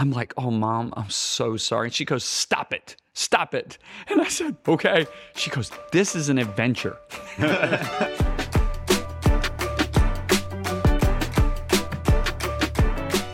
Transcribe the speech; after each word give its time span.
I'm 0.00 0.12
like, 0.12 0.32
oh, 0.38 0.50
mom, 0.50 0.94
I'm 0.96 1.10
so 1.10 1.58
sorry. 1.58 1.88
And 1.88 1.94
she 1.94 2.06
goes, 2.06 2.24
stop 2.24 2.72
it, 2.72 2.96
stop 3.12 3.52
it. 3.54 3.76
And 4.08 4.18
I 4.22 4.28
said, 4.28 4.56
okay. 4.66 5.06
She 5.36 5.50
goes, 5.50 5.70
this 5.92 6.16
is 6.16 6.30
an 6.30 6.38
adventure. 6.38 6.96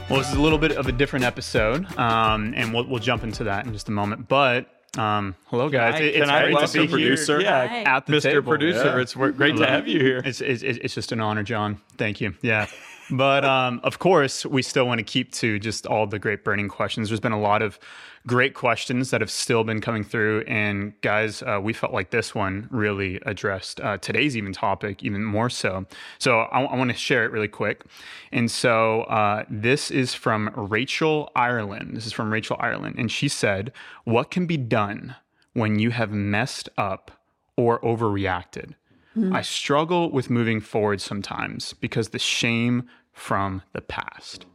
Well, 0.09 0.21
this 0.21 0.29
is 0.31 0.37
a 0.37 0.41
little 0.41 0.59
bit 0.59 0.71
of 0.73 0.87
a 0.87 0.93
different 0.93 1.25
episode, 1.25 1.85
um, 1.99 2.55
and 2.57 2.73
we'll, 2.73 2.87
we'll 2.87 3.01
jump 3.01 3.25
into 3.25 3.43
that 3.45 3.67
in 3.67 3.73
just 3.73 3.89
a 3.89 3.93
moment. 3.93 4.29
But 4.29 4.69
um, 4.97 5.35
hello, 5.47 5.69
guys. 5.69 5.95
Hi, 5.95 6.01
It- 6.01 6.13
can 6.13 6.23
it's 6.23 6.31
I 6.31 6.41
great 6.43 6.49
to 6.51 6.55
welcome 6.55 6.97
be 6.97 7.03
you? 7.03 7.17
here 7.17 7.41
Yeah, 7.41 7.67
Hi. 7.67 7.83
at 7.83 8.07
the 8.07 8.13
Mr. 8.13 8.23
table. 8.23 8.43
Producer, 8.53 8.85
Yeah. 8.85 9.01
it's 9.01 9.15
great 9.15 9.57
to 9.57 9.67
have 9.67 9.89
you 9.89 9.99
here. 10.01 10.23
It's, 10.25 10.41
it's, 10.41 10.63
it's 10.63 10.95
just 10.95 11.11
an 11.11 11.21
honor, 11.21 11.43
John. 11.43 11.81
Thank 11.99 12.21
you. 12.21 12.35
Yeah. 12.41 12.67
But 13.11 13.45
um, 13.45 13.81
of 13.85 13.99
course, 13.99 14.45
we 14.45 14.63
still 14.63 14.87
want 14.87 14.99
to 14.99 15.05
keep 15.05 15.33
to 15.35 15.59
just 15.59 15.87
all 15.87 16.07
the 16.07 16.19
great 16.19 16.43
burning 16.43 16.69
questions. 16.69 17.09
There's 17.09 17.21
been 17.21 17.33
a 17.33 17.41
lot 17.41 17.63
of 17.63 17.79
great 18.27 18.55
questions 18.55 19.11
that 19.11 19.21
have 19.21 19.31
still 19.31 19.63
been 19.63 19.81
coming 19.81 20.03
through. 20.03 20.43
And 20.49 21.01
guys, 21.01 21.43
uh, 21.43 21.61
we 21.63 21.73
felt 21.73 21.93
like 21.93 22.11
this 22.11 22.35
one 22.35 22.69
really 22.73 23.21
addressed 23.25 23.81
uh, 23.81 23.99
today's 23.99 24.37
even 24.37 24.53
topic 24.53 25.05
even 25.05 25.25
more 25.25 25.49
so. 25.49 25.87
So 26.19 26.41
I, 26.41 26.63
I 26.63 26.77
want 26.77 26.91
to 26.91 26.97
share 26.97 27.25
it 27.25 27.31
really 27.31 27.49
quick. 27.49 27.85
And 28.33 28.51
so 28.51 29.03
uh, 29.03 29.45
this 29.49 29.91
is 29.93 30.13
from 30.13 30.51
Rachel 30.57 31.31
Ireland. 31.37 31.97
This 31.97 32.07
is 32.07 32.13
from 32.13 32.33
Rachel 32.33 32.57
Ireland. 32.59 32.97
And 32.99 33.11
she 33.11 33.29
said, 33.29 33.73
What 34.05 34.31
can 34.33 34.47
be 34.47 34.57
done 34.57 35.15
when 35.53 35.79
you 35.79 35.91
have 35.91 36.11
messed 36.11 36.69
up 36.77 37.13
or 37.57 37.81
overreacted? 37.81 38.75
Mm-hmm. 39.17 39.35
I 39.35 39.43
struggle 39.43 40.11
with 40.11 40.29
moving 40.29 40.61
forward 40.61 41.01
sometimes 41.01 41.73
because 41.75 42.11
the 42.11 42.19
shame 42.19 42.89
from 43.13 43.63
the 43.73 43.81
past. 43.81 44.47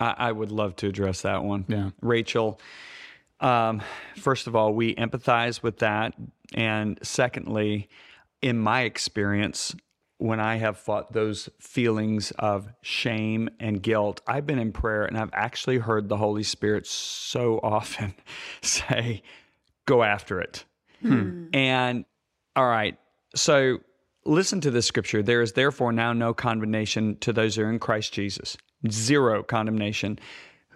I, 0.00 0.14
I 0.18 0.32
would 0.32 0.50
love 0.50 0.76
to 0.76 0.88
address 0.88 1.22
that 1.22 1.44
one. 1.44 1.64
Yeah. 1.68 1.90
Rachel, 2.00 2.60
um, 3.40 3.82
first 4.16 4.46
of 4.46 4.56
all, 4.56 4.74
we 4.74 4.94
empathize 4.96 5.62
with 5.62 5.78
that. 5.78 6.14
And 6.54 6.98
secondly, 7.02 7.88
in 8.42 8.58
my 8.58 8.82
experience, 8.82 9.74
when 10.18 10.40
I 10.40 10.56
have 10.56 10.76
fought 10.76 11.12
those 11.12 11.48
feelings 11.60 12.32
of 12.32 12.68
shame 12.82 13.48
and 13.60 13.82
guilt, 13.82 14.20
I've 14.26 14.46
been 14.46 14.58
in 14.58 14.72
prayer 14.72 15.04
and 15.04 15.16
I've 15.16 15.30
actually 15.32 15.78
heard 15.78 16.08
the 16.08 16.16
Holy 16.16 16.42
Spirit 16.42 16.86
so 16.86 17.60
often 17.62 18.14
say, 18.62 19.22
go 19.86 20.02
after 20.02 20.40
it. 20.40 20.64
Hmm. 21.00 21.08
Hmm. 21.08 21.44
And 21.54 22.04
all 22.56 22.66
right, 22.66 22.98
so 23.34 23.78
listen 24.24 24.60
to 24.60 24.70
this 24.70 24.86
scripture. 24.86 25.22
There 25.22 25.42
is 25.42 25.52
therefore 25.52 25.92
now 25.92 26.12
no 26.12 26.34
condemnation 26.34 27.16
to 27.18 27.32
those 27.32 27.56
who 27.56 27.62
are 27.62 27.70
in 27.70 27.78
Christ 27.78 28.12
Jesus. 28.12 28.56
Zero 28.88 29.42
condemnation 29.42 30.18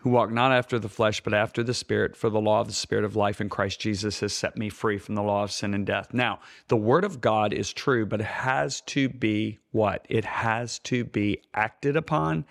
who 0.05 0.11
walk 0.11 0.30
not 0.30 0.52
after 0.52 0.78
the 0.78 0.88
flesh, 0.88 1.22
but 1.22 1.33
after 1.33 1.62
the 1.62 1.72
Spirit, 1.72 2.14
for 2.14 2.28
the 2.28 2.41
law 2.41 2.61
of 2.61 2.66
the 2.66 2.74
Spirit 2.74 3.06
of 3.06 3.16
life 3.16 3.41
in 3.41 3.48
Christ 3.48 3.80
Jesus 3.80 4.20
has 4.20 4.34
set 4.34 4.55
me 4.55 4.69
free 4.69 4.98
from 4.98 5.14
the 5.14 5.22
law 5.22 5.44
of 5.44 5.50
sin 5.50 5.72
and 5.72 5.86
death. 5.86 6.12
Now, 6.12 6.41
the 6.69 6.77
Word 6.77 7.05
of 7.05 7.22
God 7.22 7.55
is 7.55 7.72
true, 7.72 8.05
but 8.05 8.20
it 8.20 8.27
has 8.27 8.83
to 8.83 9.08
be 9.08 9.61
what? 9.70 10.05
It 10.11 10.27
has 10.27 10.78
to 10.80 11.05
be 11.05 11.41
acted 11.55 11.96
upon, 11.96 12.44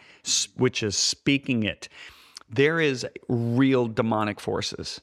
which 0.57 0.81
is 0.81 0.97
speaking 0.97 1.61
it. 1.61 1.89
There 2.49 2.79
is 2.79 3.05
real 3.29 3.87
demonic 3.87 4.39
forces, 4.39 4.99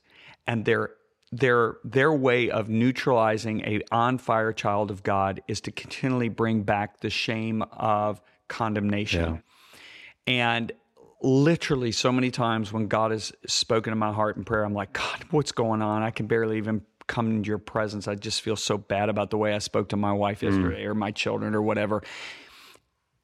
and 0.48 0.64
their 0.64 0.90
their 1.32 1.76
their 1.84 2.12
way 2.12 2.50
of 2.50 2.68
neutralizing 2.68 3.60
a 3.60 3.80
on 3.92 4.18
fire 4.18 4.52
child 4.52 4.90
of 4.90 5.02
God 5.02 5.42
is 5.46 5.60
to 5.62 5.70
continually 5.72 6.28
bring 6.28 6.62
back 6.62 7.00
the 7.00 7.10
shame 7.10 7.62
of 7.72 8.20
condemnation. 8.48 9.24
And 10.26 10.72
literally, 11.22 11.92
so 11.92 12.10
many 12.12 12.30
times 12.30 12.72
when 12.72 12.88
God 12.88 13.12
has 13.12 13.32
spoken 13.46 13.92
in 13.92 13.98
my 13.98 14.12
heart 14.12 14.36
in 14.36 14.44
prayer, 14.44 14.64
I'm 14.64 14.74
like, 14.74 14.92
God, 14.92 15.24
what's 15.30 15.52
going 15.52 15.82
on? 15.82 16.02
I 16.02 16.10
can 16.10 16.26
barely 16.26 16.58
even 16.58 16.82
come 17.06 17.30
into 17.30 17.48
your 17.48 17.58
presence. 17.58 18.06
I 18.08 18.14
just 18.14 18.40
feel 18.40 18.56
so 18.56 18.78
bad 18.78 19.08
about 19.08 19.30
the 19.30 19.36
way 19.38 19.52
I 19.54 19.58
spoke 19.58 19.88
to 19.90 19.96
my 19.96 20.12
wife 20.12 20.42
yesterday 20.42 20.84
or 20.84 20.94
my 20.94 21.10
children 21.10 21.54
or 21.54 21.62
whatever. 21.62 22.02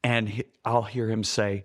And 0.03 0.45
I'll 0.65 0.83
hear 0.83 1.09
him 1.11 1.25
say, 1.25 1.65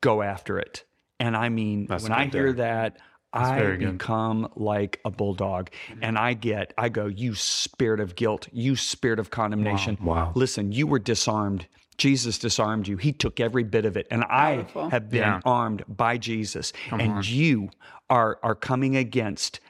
Go 0.00 0.22
after 0.22 0.58
it. 0.58 0.84
And 1.20 1.36
I 1.36 1.48
mean, 1.48 1.86
when 2.04 2.12
I 2.12 2.26
hear 2.26 2.52
that, 2.54 2.96
I 3.36 3.76
become 3.92 4.48
like 4.56 5.00
a 5.04 5.10
bulldog 5.10 5.70
and 6.02 6.18
I 6.18 6.34
get, 6.34 6.72
I 6.78 6.88
go, 6.88 7.06
you 7.06 7.34
spirit 7.34 8.00
of 8.00 8.14
guilt, 8.16 8.48
you 8.52 8.76
spirit 8.76 9.18
of 9.18 9.30
condemnation. 9.30 9.98
Wow. 10.02 10.32
Listen, 10.34 10.72
you 10.72 10.86
were 10.86 10.98
disarmed. 10.98 11.66
Jesus 11.98 12.38
disarmed 12.38 12.86
you. 12.88 12.96
He 12.98 13.12
took 13.12 13.40
every 13.40 13.62
bit 13.64 13.84
of 13.86 13.96
it. 13.96 14.06
And 14.10 14.22
I 14.24 14.56
Powerful. 14.56 14.90
have 14.90 15.08
been 15.10 15.20
Yeah. 15.22 15.40
armed 15.44 15.82
by 15.88 16.18
Jesus. 16.18 16.72
and 16.92 17.26
you 17.26 17.70
are 18.10 18.38
are 18.42 18.54
coming 18.54 18.96
against 18.96 19.60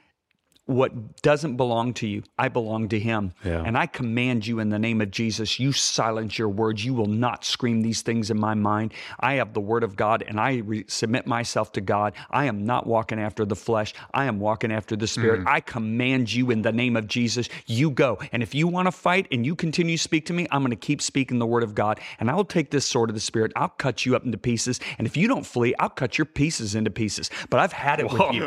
what 0.66 1.22
doesn't 1.22 1.56
belong 1.56 1.94
to 1.94 2.06
you. 2.06 2.22
I 2.38 2.48
belong 2.48 2.88
to 2.90 2.98
him. 2.98 3.32
Yeah. 3.44 3.62
And 3.64 3.76
I 3.76 3.86
command 3.86 4.46
you 4.46 4.58
in 4.60 4.68
the 4.68 4.78
name 4.78 5.00
of 5.00 5.10
Jesus, 5.10 5.58
you 5.58 5.72
silence 5.72 6.38
your 6.38 6.48
words. 6.48 6.84
You 6.84 6.94
will 6.94 7.06
not 7.06 7.44
scream 7.44 7.82
these 7.82 8.02
things 8.02 8.30
in 8.30 8.38
my 8.38 8.54
mind. 8.54 8.94
I 9.18 9.34
have 9.34 9.54
the 9.54 9.60
word 9.60 9.82
of 9.82 9.96
God 9.96 10.24
and 10.26 10.38
I 10.38 10.56
re- 10.58 10.84
submit 10.88 11.26
myself 11.26 11.72
to 11.72 11.80
God. 11.80 12.14
I 12.30 12.44
am 12.46 12.64
not 12.64 12.86
walking 12.86 13.20
after 13.20 13.44
the 13.44 13.56
flesh. 13.56 13.94
I 14.14 14.26
am 14.26 14.38
walking 14.38 14.72
after 14.72 14.96
the 14.96 15.06
spirit. 15.06 15.44
I 15.46 15.60
command 15.60 16.32
you 16.32 16.50
in 16.50 16.62
the 16.62 16.72
name 16.72 16.96
of 16.96 17.08
Jesus, 17.08 17.48
you 17.66 17.90
go. 17.90 18.18
And 18.32 18.42
if 18.42 18.54
you 18.54 18.68
want 18.68 18.86
to 18.86 18.92
fight 18.92 19.26
and 19.32 19.44
you 19.44 19.56
continue 19.56 19.96
to 19.96 20.02
speak 20.02 20.26
to 20.26 20.32
me, 20.32 20.46
I'm 20.50 20.62
going 20.62 20.70
to 20.70 20.76
keep 20.76 21.00
speaking 21.00 21.38
the 21.38 21.46
word 21.46 21.62
of 21.62 21.74
God 21.74 22.00
and 22.20 22.30
I 22.30 22.34
will 22.34 22.44
take 22.44 22.70
this 22.70 22.86
sword 22.86 23.10
of 23.10 23.14
the 23.14 23.20
spirit. 23.20 23.52
I'll 23.56 23.68
cut 23.68 24.06
you 24.06 24.14
up 24.14 24.24
into 24.24 24.38
pieces. 24.38 24.80
And 24.98 25.06
if 25.06 25.16
you 25.16 25.28
don't 25.28 25.46
flee, 25.46 25.74
I'll 25.78 25.90
cut 25.90 26.18
your 26.18 26.24
pieces 26.24 26.74
into 26.74 26.90
pieces. 26.90 27.30
But 27.50 27.60
I've 27.60 27.72
had 27.72 28.00
it 28.00 28.10
with 28.10 28.32
you. 28.32 28.46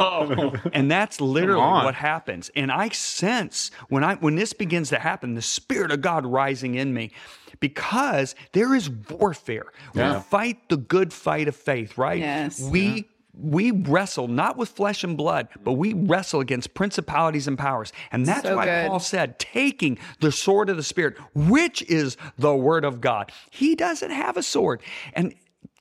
And 0.74 0.90
that's 0.92 1.20
literally 1.22 1.62
what 1.62 1.90
what 1.90 1.96
happens. 2.10 2.50
And 2.56 2.72
I 2.72 2.90
sense 2.90 3.70
when 3.90 4.04
I 4.04 4.16
when 4.16 4.36
this 4.36 4.54
begins 4.54 4.90
to 4.90 5.00
happen, 5.00 5.36
the 5.36 5.42
Spirit 5.42 5.92
of 5.92 6.02
God 6.02 6.26
rising 6.26 6.76
in 6.76 6.94
me. 6.94 7.12
Because 7.60 8.36
there 8.54 8.74
is 8.74 8.90
warfare. 8.90 9.66
We 9.94 10.02
fight 10.22 10.70
the 10.70 10.78
good 10.78 11.12
fight 11.12 11.48
of 11.50 11.56
faith, 11.56 11.98
right? 11.98 12.20
Yes. 12.20 12.62
We 12.62 13.10
we 13.34 13.72
wrestle 13.72 14.28
not 14.28 14.58
with 14.58 14.70
flesh 14.70 15.04
and 15.04 15.16
blood, 15.16 15.50
but 15.64 15.74
we 15.74 15.94
wrestle 15.94 16.40
against 16.40 16.74
principalities 16.74 17.48
and 17.48 17.58
powers. 17.58 17.94
And 18.12 18.26
that's 18.26 18.48
So 18.48 18.56
why 18.56 18.66
good. 18.66 18.88
Paul 18.88 19.00
said, 19.00 19.40
taking 19.40 19.98
the 20.20 20.32
sword 20.32 20.70
of 20.70 20.78
the 20.78 20.84
Spirit, 20.84 21.18
which 21.34 21.82
is 21.84 22.18
the 22.38 22.56
word 22.56 22.86
of 22.86 23.02
God. 23.02 23.32
He 23.50 23.76
doesn't 23.76 24.12
have 24.12 24.36
a 24.36 24.44
sword. 24.44 24.82
And 25.14 25.36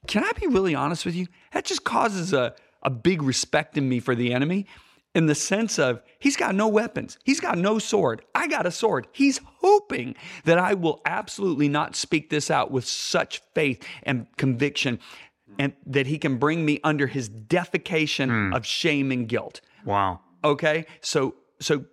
can 0.06 0.24
I 0.24 0.32
be 0.32 0.46
really 0.46 0.74
honest 0.74 1.04
with 1.06 1.14
you? 1.14 1.26
That 1.52 1.64
just 1.64 1.84
causes 1.84 2.32
a, 2.32 2.54
a 2.82 2.90
big 2.90 3.22
respect 3.22 3.76
in 3.78 3.88
me 3.88 4.00
for 4.00 4.14
the 4.14 4.32
enemy 4.32 4.66
in 5.14 5.26
the 5.26 5.34
sense 5.34 5.78
of 5.78 6.02
he's 6.18 6.36
got 6.36 6.54
no 6.54 6.68
weapons, 6.68 7.18
he's 7.24 7.40
got 7.40 7.58
no 7.58 7.78
sword. 7.78 8.22
I 8.34 8.46
got 8.46 8.66
a 8.66 8.70
sword. 8.70 9.08
He's 9.12 9.40
hoping 9.60 10.14
that 10.44 10.58
I 10.58 10.74
will 10.74 11.00
absolutely 11.04 11.68
not 11.68 11.96
speak 11.96 12.30
this 12.30 12.50
out 12.50 12.70
with 12.70 12.86
such 12.86 13.42
faith 13.54 13.84
and 14.02 14.26
conviction 14.36 14.98
and 15.58 15.72
that 15.86 16.06
he 16.06 16.18
can 16.18 16.36
bring 16.36 16.64
me 16.64 16.80
under 16.84 17.06
his 17.06 17.28
defecation 17.28 18.28
hmm. 18.28 18.54
of 18.54 18.64
shame 18.64 19.10
and 19.10 19.28
guilt. 19.28 19.60
Wow. 19.84 20.20
Okay? 20.44 20.86
So 21.00 21.34
so 21.60 21.84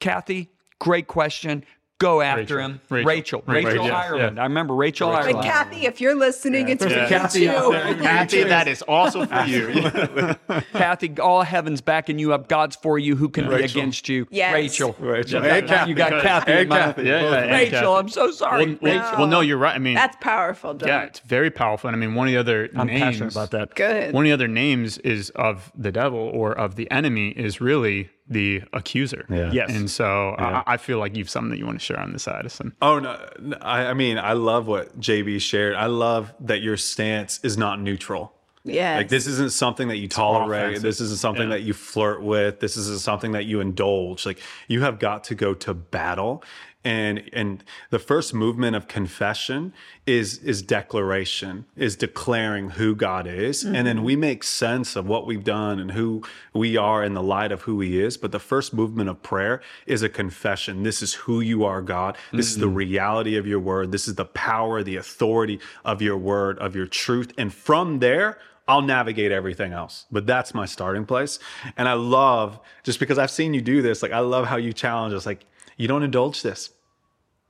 Kathy, 0.00 0.50
great 0.78 1.06
question. 1.06 1.64
Go 1.98 2.20
after 2.20 2.56
Rachel. 2.56 2.58
him. 2.58 2.80
Rachel. 2.90 3.06
Rachel. 3.06 3.42
Rachel, 3.46 3.70
Rachel, 3.70 3.84
yes, 3.86 3.94
Ireland. 3.94 4.36
yeah. 4.36 4.42
I 4.42 4.46
remember 4.46 4.74
Rachel, 4.74 5.10
But 5.10 5.24
Ireland. 5.26 5.44
Kathy, 5.44 5.86
if 5.86 6.00
you're 6.00 6.16
listening, 6.16 6.68
it's 6.68 6.82
for 6.82 6.90
Kathy 6.90 7.48
out 7.48 7.64
too. 7.66 7.72
there. 7.72 7.94
Kathy, 8.02 8.42
that 8.42 8.66
is 8.66 8.82
also 8.82 9.24
for 9.26 9.44
you. 9.44 10.34
Kathy, 10.72 11.14
all 11.20 11.42
heaven's 11.42 11.80
backing 11.80 12.18
you 12.18 12.32
up. 12.34 12.48
God's 12.48 12.74
for 12.76 12.98
you. 12.98 13.14
Who 13.14 13.28
can 13.28 13.44
be 13.44 13.50
Rachel. 13.54 13.80
against 13.80 14.08
you? 14.08 14.26
Yes. 14.30 14.52
Rachel. 14.52 14.96
Rachel. 14.98 15.42
You 15.44 15.48
Hey, 15.48 15.60
got, 15.60 15.68
Kathy. 15.68 15.90
you 15.90 15.96
got 15.96 16.22
Kathy. 16.22 16.52
Hey, 16.52 16.66
Kathy. 16.66 17.02
Yeah, 17.04 17.20
yeah, 17.22 17.30
Rachel, 17.56 17.70
Kathy. 17.80 17.86
I'm 17.86 18.08
so 18.08 18.30
sorry. 18.32 18.66
Well, 18.66 18.78
well, 18.96 19.18
well, 19.20 19.26
no, 19.28 19.40
you're 19.40 19.56
right. 19.58 19.76
I 19.76 19.78
mean, 19.78 19.94
That's 19.94 20.16
powerful, 20.20 20.74
John. 20.74 20.88
yeah, 20.88 21.02
it's 21.04 21.20
very 21.20 21.50
powerful. 21.50 21.88
And 21.88 21.96
I 21.96 21.98
mean, 21.98 22.14
one 22.16 22.26
of 22.26 22.32
the 22.32 22.38
other 22.38 22.70
I'm 22.76 22.88
names, 22.88 23.00
passionate 23.02 23.32
about 23.32 23.52
that. 23.52 23.74
Good. 23.76 24.12
One 24.12 24.24
of 24.24 24.28
the 24.28 24.32
other 24.32 24.48
names 24.48 24.98
is 24.98 25.30
of 25.30 25.70
the 25.76 25.92
devil 25.92 26.18
or 26.18 26.52
of 26.58 26.74
the 26.74 26.90
enemy 26.90 27.28
is 27.30 27.60
really 27.60 28.10
the 28.28 28.62
accuser. 28.72 29.26
Yeah. 29.28 29.50
Yes. 29.52 29.70
And 29.70 29.90
so 29.90 30.34
I, 30.38 30.62
I 30.66 30.76
feel 30.76 30.98
like 30.98 31.14
you've 31.16 31.28
something 31.30 31.50
that 31.50 31.58
you 31.58 31.66
want 31.66 31.78
to 31.78 31.84
share 31.84 32.00
on 32.00 32.12
this, 32.12 32.26
Addison. 32.26 32.74
Oh 32.80 32.98
no! 32.98 33.18
no, 33.40 33.56
I, 33.60 33.86
I 33.86 33.94
mean, 33.94 34.18
I 34.18 34.32
love 34.32 34.66
what 34.66 34.98
JB 34.98 35.40
shared. 35.40 35.74
I 35.74 35.86
love 35.86 36.32
that 36.40 36.62
your 36.62 36.76
stance 36.76 37.40
is 37.42 37.58
not 37.58 37.80
neutral. 37.80 38.32
Yeah. 38.64 38.96
Like 38.96 39.08
this 39.10 39.26
isn't 39.26 39.52
something 39.52 39.88
that 39.88 39.98
you 39.98 40.08
tolerate. 40.08 40.80
This 40.80 40.98
isn't 41.02 41.18
something 41.18 41.50
Yeah. 41.50 41.56
that 41.56 41.62
you 41.64 41.74
flirt 41.74 42.22
with. 42.22 42.60
This 42.60 42.78
isn't 42.78 43.00
something 43.00 43.32
that 43.32 43.44
you 43.44 43.60
indulge. 43.60 44.24
Like 44.24 44.38
you 44.68 44.80
have 44.80 44.98
got 44.98 45.24
to 45.24 45.34
go 45.34 45.52
to 45.52 45.74
battle. 45.74 46.42
And 46.84 47.30
and 47.32 47.64
the 47.90 47.98
first 47.98 48.34
movement 48.34 48.76
of 48.76 48.88
confession 48.88 49.72
is 50.06 50.38
is 50.38 50.60
declaration, 50.62 51.64
is 51.76 51.96
declaring 51.96 52.70
who 52.70 52.94
God 52.94 53.26
is. 53.26 53.64
And 53.64 53.86
then 53.86 54.02
we 54.02 54.16
make 54.16 54.44
sense 54.44 54.94
of 54.94 55.06
what 55.06 55.26
we've 55.26 55.44
done 55.44 55.80
and 55.80 55.92
who 55.92 56.22
we 56.52 56.76
are 56.76 57.02
in 57.02 57.14
the 57.14 57.22
light 57.22 57.52
of 57.52 57.62
who 57.62 57.80
he 57.80 58.00
is. 58.00 58.16
But 58.18 58.32
the 58.32 58.38
first 58.38 58.74
movement 58.74 59.08
of 59.08 59.22
prayer 59.22 59.62
is 59.86 60.02
a 60.02 60.08
confession. 60.08 60.82
This 60.82 61.00
is 61.00 61.14
who 61.14 61.40
you 61.40 61.64
are, 61.64 61.80
God. 61.80 62.18
This 62.32 62.50
is 62.50 62.58
the 62.58 62.66
mm-hmm. 62.66 62.74
reality 62.74 63.36
of 63.36 63.46
your 63.46 63.60
word. 63.60 63.90
This 63.90 64.06
is 64.06 64.14
the 64.16 64.26
power, 64.26 64.82
the 64.82 64.96
authority 64.96 65.60
of 65.84 66.02
your 66.02 66.18
word, 66.18 66.58
of 66.58 66.76
your 66.76 66.86
truth. 66.86 67.32
And 67.38 67.52
from 67.52 68.00
there, 68.00 68.38
I'll 68.66 68.82
navigate 68.82 69.30
everything 69.30 69.72
else. 69.72 70.06
But 70.10 70.26
that's 70.26 70.54
my 70.54 70.64
starting 70.64 71.04
place. 71.04 71.38
And 71.76 71.88
I 71.88 71.94
love 71.94 72.58
just 72.82 72.98
because 72.98 73.18
I've 73.18 73.30
seen 73.30 73.52
you 73.52 73.60
do 73.60 73.82
this, 73.82 74.02
like 74.02 74.12
I 74.12 74.20
love 74.20 74.46
how 74.46 74.56
you 74.56 74.72
challenge 74.72 75.12
us. 75.14 75.26
Like 75.26 75.44
you 75.76 75.88
don't 75.88 76.02
indulge 76.02 76.42
this. 76.42 76.70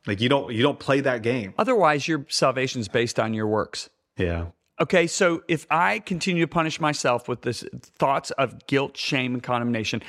Like 0.07 0.21
you 0.21 0.29
don't 0.29 0.53
you 0.53 0.63
don't 0.63 0.79
play 0.79 1.01
that 1.01 1.23
game. 1.23 1.55
Otherwise, 1.59 2.07
your 2.07 2.27
salvation 2.29 2.81
is 2.81 2.89
based 2.89 3.19
on 3.19 3.33
your 3.35 3.47
works. 3.47 3.89
Yeah. 4.17 4.47
Okay, 4.81 5.07
so 5.07 5.43
if 5.49 5.67
I 5.71 6.01
continue 6.01 6.43
to 6.43 6.49
punish 6.49 6.81
myself 6.81 7.29
with 7.29 7.43
this 7.43 7.65
thoughts 7.99 8.33
of 8.33 8.67
guilt, 8.67 8.97
shame, 8.97 9.33
and 9.35 9.43
condemnation, 9.43 10.03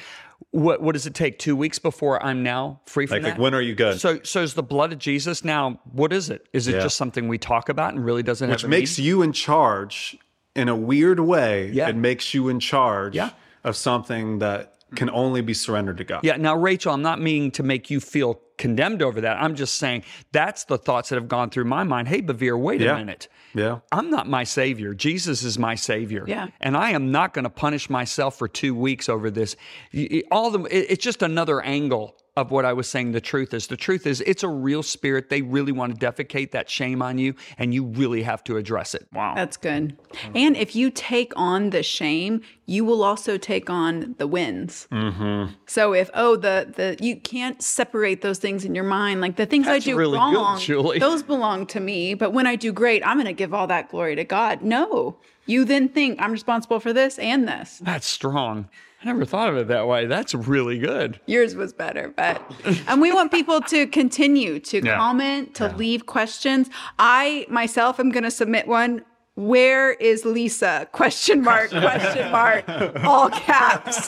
what 0.52 0.82
what 0.82 0.94
does 0.94 1.06
it 1.06 1.14
take? 1.14 1.40
Two 1.40 1.56
weeks 1.56 1.80
before 1.80 2.22
I'm 2.22 2.44
now 2.44 2.82
free 2.88 3.06
from 3.06 3.16
Like, 3.18 3.24
that. 3.24 3.30
like 3.32 3.40
when 3.40 3.54
are 3.54 3.62
you 3.62 3.76
good? 3.76 4.02
so 4.02 4.20
so 4.24 4.42
is 4.42 4.54
the 4.56 4.64
blood 4.64 4.92
of 4.92 5.00
Jesus 5.00 5.46
now? 5.46 5.80
What 5.92 6.12
is 6.12 6.30
it? 6.30 6.48
Is 6.52 6.68
it 6.68 6.76
Yeah. 6.76 6.82
just 6.82 6.98
something 6.98 7.28
we 7.28 7.38
talk 7.38 7.70
about 7.70 7.94
and 7.94 8.04
really 8.04 8.24
doesn't 8.24 8.50
Which 8.50 8.66
makes 8.66 8.98
meaning? 8.98 9.08
you 9.10 9.22
in 9.22 9.32
charge 9.34 10.18
in 10.56 10.68
a 10.68 10.76
weird 10.76 11.20
way. 11.22 11.70
Yeah. 11.72 11.88
It 11.90 11.96
makes 11.96 12.34
you 12.34 12.50
in 12.50 12.60
charge 12.60 13.16
Yeah. 13.16 13.30
of 13.64 13.76
something 13.78 14.40
that 14.40 14.74
can 14.96 15.10
only 15.10 15.42
be 15.42 15.54
surrendered 15.54 15.98
to 15.98 16.04
God. 16.04 16.22
Yeah. 16.24 16.38
Now, 16.38 16.56
Rachel, 16.56 16.94
I'm 16.94 17.02
not 17.02 17.22
meaning 17.22 17.52
to 17.52 17.64
make 17.64 17.90
you 17.90 18.00
feel 18.00 18.42
condemned 18.58 19.02
over 19.02 19.22
that. 19.22 19.38
I'm 19.42 19.56
just 19.56 19.78
saying 19.78 20.04
that's 20.32 20.64
the 20.64 20.78
thoughts 20.78 21.10
that 21.10 21.16
have 21.16 21.28
gone 21.28 21.50
through 21.50 21.66
my 21.66 21.84
mind. 21.84 22.08
Hey, 22.08 22.22
Bevere, 22.22 22.58
wait 22.60 22.82
Yeah. 22.82 22.96
a 22.96 22.98
minute. 22.98 23.28
Yeah. 23.54 23.80
I'm 23.92 24.10
not 24.10 24.28
my 24.28 24.44
savior. 24.44 24.94
Jesus 24.94 25.44
is 25.44 25.58
my 25.60 25.76
savior. 25.76 26.24
Yeah. 26.28 26.48
And 26.62 26.76
I 26.76 26.92
am 26.92 27.12
not 27.12 27.34
going 27.34 27.44
to 27.44 27.50
punish 27.50 27.90
myself 27.90 28.38
for 28.38 28.48
two 28.48 28.74
weeks 28.76 29.08
over 29.10 29.30
this. 29.30 29.56
Y- 29.94 30.08
y- 30.12 30.24
All 30.32 30.52
the 30.52 30.64
it's 30.72 31.04
just 31.04 31.22
another 31.22 31.62
angle 31.62 32.18
of 32.38 32.52
what 32.52 32.66
I 32.66 32.74
was 32.74 32.88
saying. 32.88 33.14
The 33.14 33.22
truth 33.22 33.54
is, 33.54 33.68
the 33.68 33.78
truth 33.78 34.06
is, 34.06 34.22
it's 34.22 34.44
a 34.44 34.50
real 34.50 34.84
spirit. 34.84 35.30
They 35.30 35.42
really 35.42 35.72
want 35.72 35.98
to 35.98 36.06
defecate 36.06 36.52
that 36.52 36.70
shame 36.70 37.02
on 37.02 37.18
you, 37.18 37.34
and 37.58 37.74
you 37.74 37.86
really 37.86 38.24
have 38.24 38.44
to 38.46 38.58
address 38.58 38.94
it. 38.94 39.08
Wow. 39.14 39.36
That's 39.36 39.56
good. 39.58 39.98
And 40.34 40.58
if 40.58 40.76
you 40.76 40.92
take 40.92 41.32
on 41.36 41.70
the 41.70 41.82
shame, 41.82 42.42
you 42.66 42.84
will 42.84 43.04
also 43.04 43.38
take 43.38 43.70
on 43.70 44.16
the 44.18 44.28
wins. 44.28 44.88
Mm-hmm. 44.92 45.54
So 45.68 45.94
if 45.94 46.10
oh 46.14 46.36
the 46.36 46.74
the 46.76 46.98
you 47.00 47.16
can't 47.16 47.62
separate 47.62 48.22
those 48.22 48.40
things 48.40 48.66
in 48.66 48.74
your 48.74 48.84
mind 48.84 49.22
like 49.22 49.36
the 49.36 49.46
things 49.46 49.66
That's 49.68 49.86
I 49.86 49.92
do 49.92 49.96
really 49.96 50.18
good, 50.18 50.36
wrong, 50.36 50.60
Juli. 50.60 51.00
those 51.00 51.22
belong 51.24 51.68
to 51.68 51.80
me. 51.80 52.16
But 52.16 52.32
when 52.34 52.48
I 52.48 52.56
do 52.56 52.74
great, 52.74 53.06
I'm 53.06 53.18
going 53.18 53.28
to 53.28 53.34
give 53.34 53.54
all 53.54 53.68
that 53.68 53.90
glory 53.90 54.16
to 54.16 54.24
God. 54.24 54.62
No, 54.62 55.18
you 55.46 55.64
then 55.64 55.88
think 55.88 56.20
I'm 56.22 56.32
responsible 56.32 56.80
for 56.80 56.92
this 56.92 57.20
and 57.20 57.48
this. 57.48 57.80
That's 57.84 58.08
strong. 58.08 58.68
I 59.06 59.10
never 59.10 59.24
thought 59.26 59.50
of 59.50 59.58
it 59.58 59.68
that 59.68 59.88
way. 59.88 60.08
That's 60.08 60.34
really 60.34 60.80
good. 60.80 61.20
Yours 61.28 61.56
was 61.56 61.74
better, 61.74 62.12
but 62.18 62.42
and 62.88 63.00
we 63.00 63.14
want 63.14 63.32
people 63.32 63.62
to 63.62 63.86
continue 63.86 64.60
to 64.62 64.84
Yeah. 64.84 64.98
comment, 64.98 65.54
to 65.56 65.68
leave 65.78 66.08
questions. 66.08 66.70
I 66.98 67.46
myself 67.48 68.00
am 68.00 68.10
going 68.10 68.24
to 68.24 68.32
submit 68.32 68.68
one. 68.68 69.04
Where 69.36 69.92
is 69.92 70.24
Lisa? 70.24 70.88
Question 70.94 71.42
mark, 71.44 71.70
question 71.70 72.32
mark, 72.32 72.64
all 73.04 73.30
caps. 73.30 74.06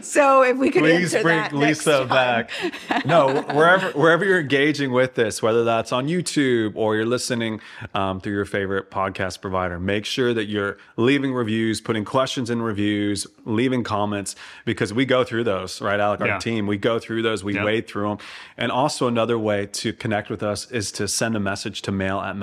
so 0.00 0.42
if 0.42 0.56
we 0.56 0.70
could 0.70 0.80
Please 0.80 1.14
answer 1.14 1.22
bring 1.22 1.36
that 1.36 1.52
next 1.52 1.86
Lisa 1.86 1.98
time. 1.98 2.08
back. 2.08 2.50
no, 3.04 3.42
wherever 3.52 3.90
wherever 3.90 4.24
you're 4.24 4.40
engaging 4.40 4.90
with 4.90 5.16
this, 5.16 5.42
whether 5.42 5.64
that's 5.64 5.92
on 5.92 6.08
YouTube 6.08 6.72
or 6.76 6.96
you're 6.96 7.04
listening 7.04 7.60
um, 7.94 8.22
through 8.22 8.32
your 8.32 8.46
favorite 8.46 8.90
podcast 8.90 9.42
provider, 9.42 9.78
make 9.78 10.06
sure 10.06 10.32
that 10.32 10.46
you're 10.46 10.78
leaving 10.96 11.34
reviews, 11.34 11.78
putting 11.82 12.06
questions 12.06 12.48
in 12.48 12.62
reviews, 12.62 13.26
leaving 13.44 13.82
comments 13.84 14.34
because 14.64 14.94
we 14.94 15.04
go 15.04 15.24
through 15.24 15.44
those, 15.44 15.82
right, 15.82 16.00
Alec? 16.00 16.22
Our 16.22 16.26
Yeah. 16.26 16.38
team, 16.38 16.66
we 16.66 16.78
go 16.78 16.98
through 16.98 17.20
those, 17.20 17.44
we 17.44 17.54
Yeah. 17.54 17.64
wade 17.64 17.86
through 17.86 18.08
them. 18.08 18.18
And 18.56 18.72
also 18.72 19.06
another 19.08 19.38
way 19.38 19.66
to 19.66 19.92
connect 19.92 20.30
with 20.30 20.42
us 20.42 20.70
is 20.70 20.90
to 20.92 21.06
send 21.06 21.36
a 21.36 21.40
message 21.40 21.82
to 21.82 21.92
mail 21.92 22.20
at 22.20 22.34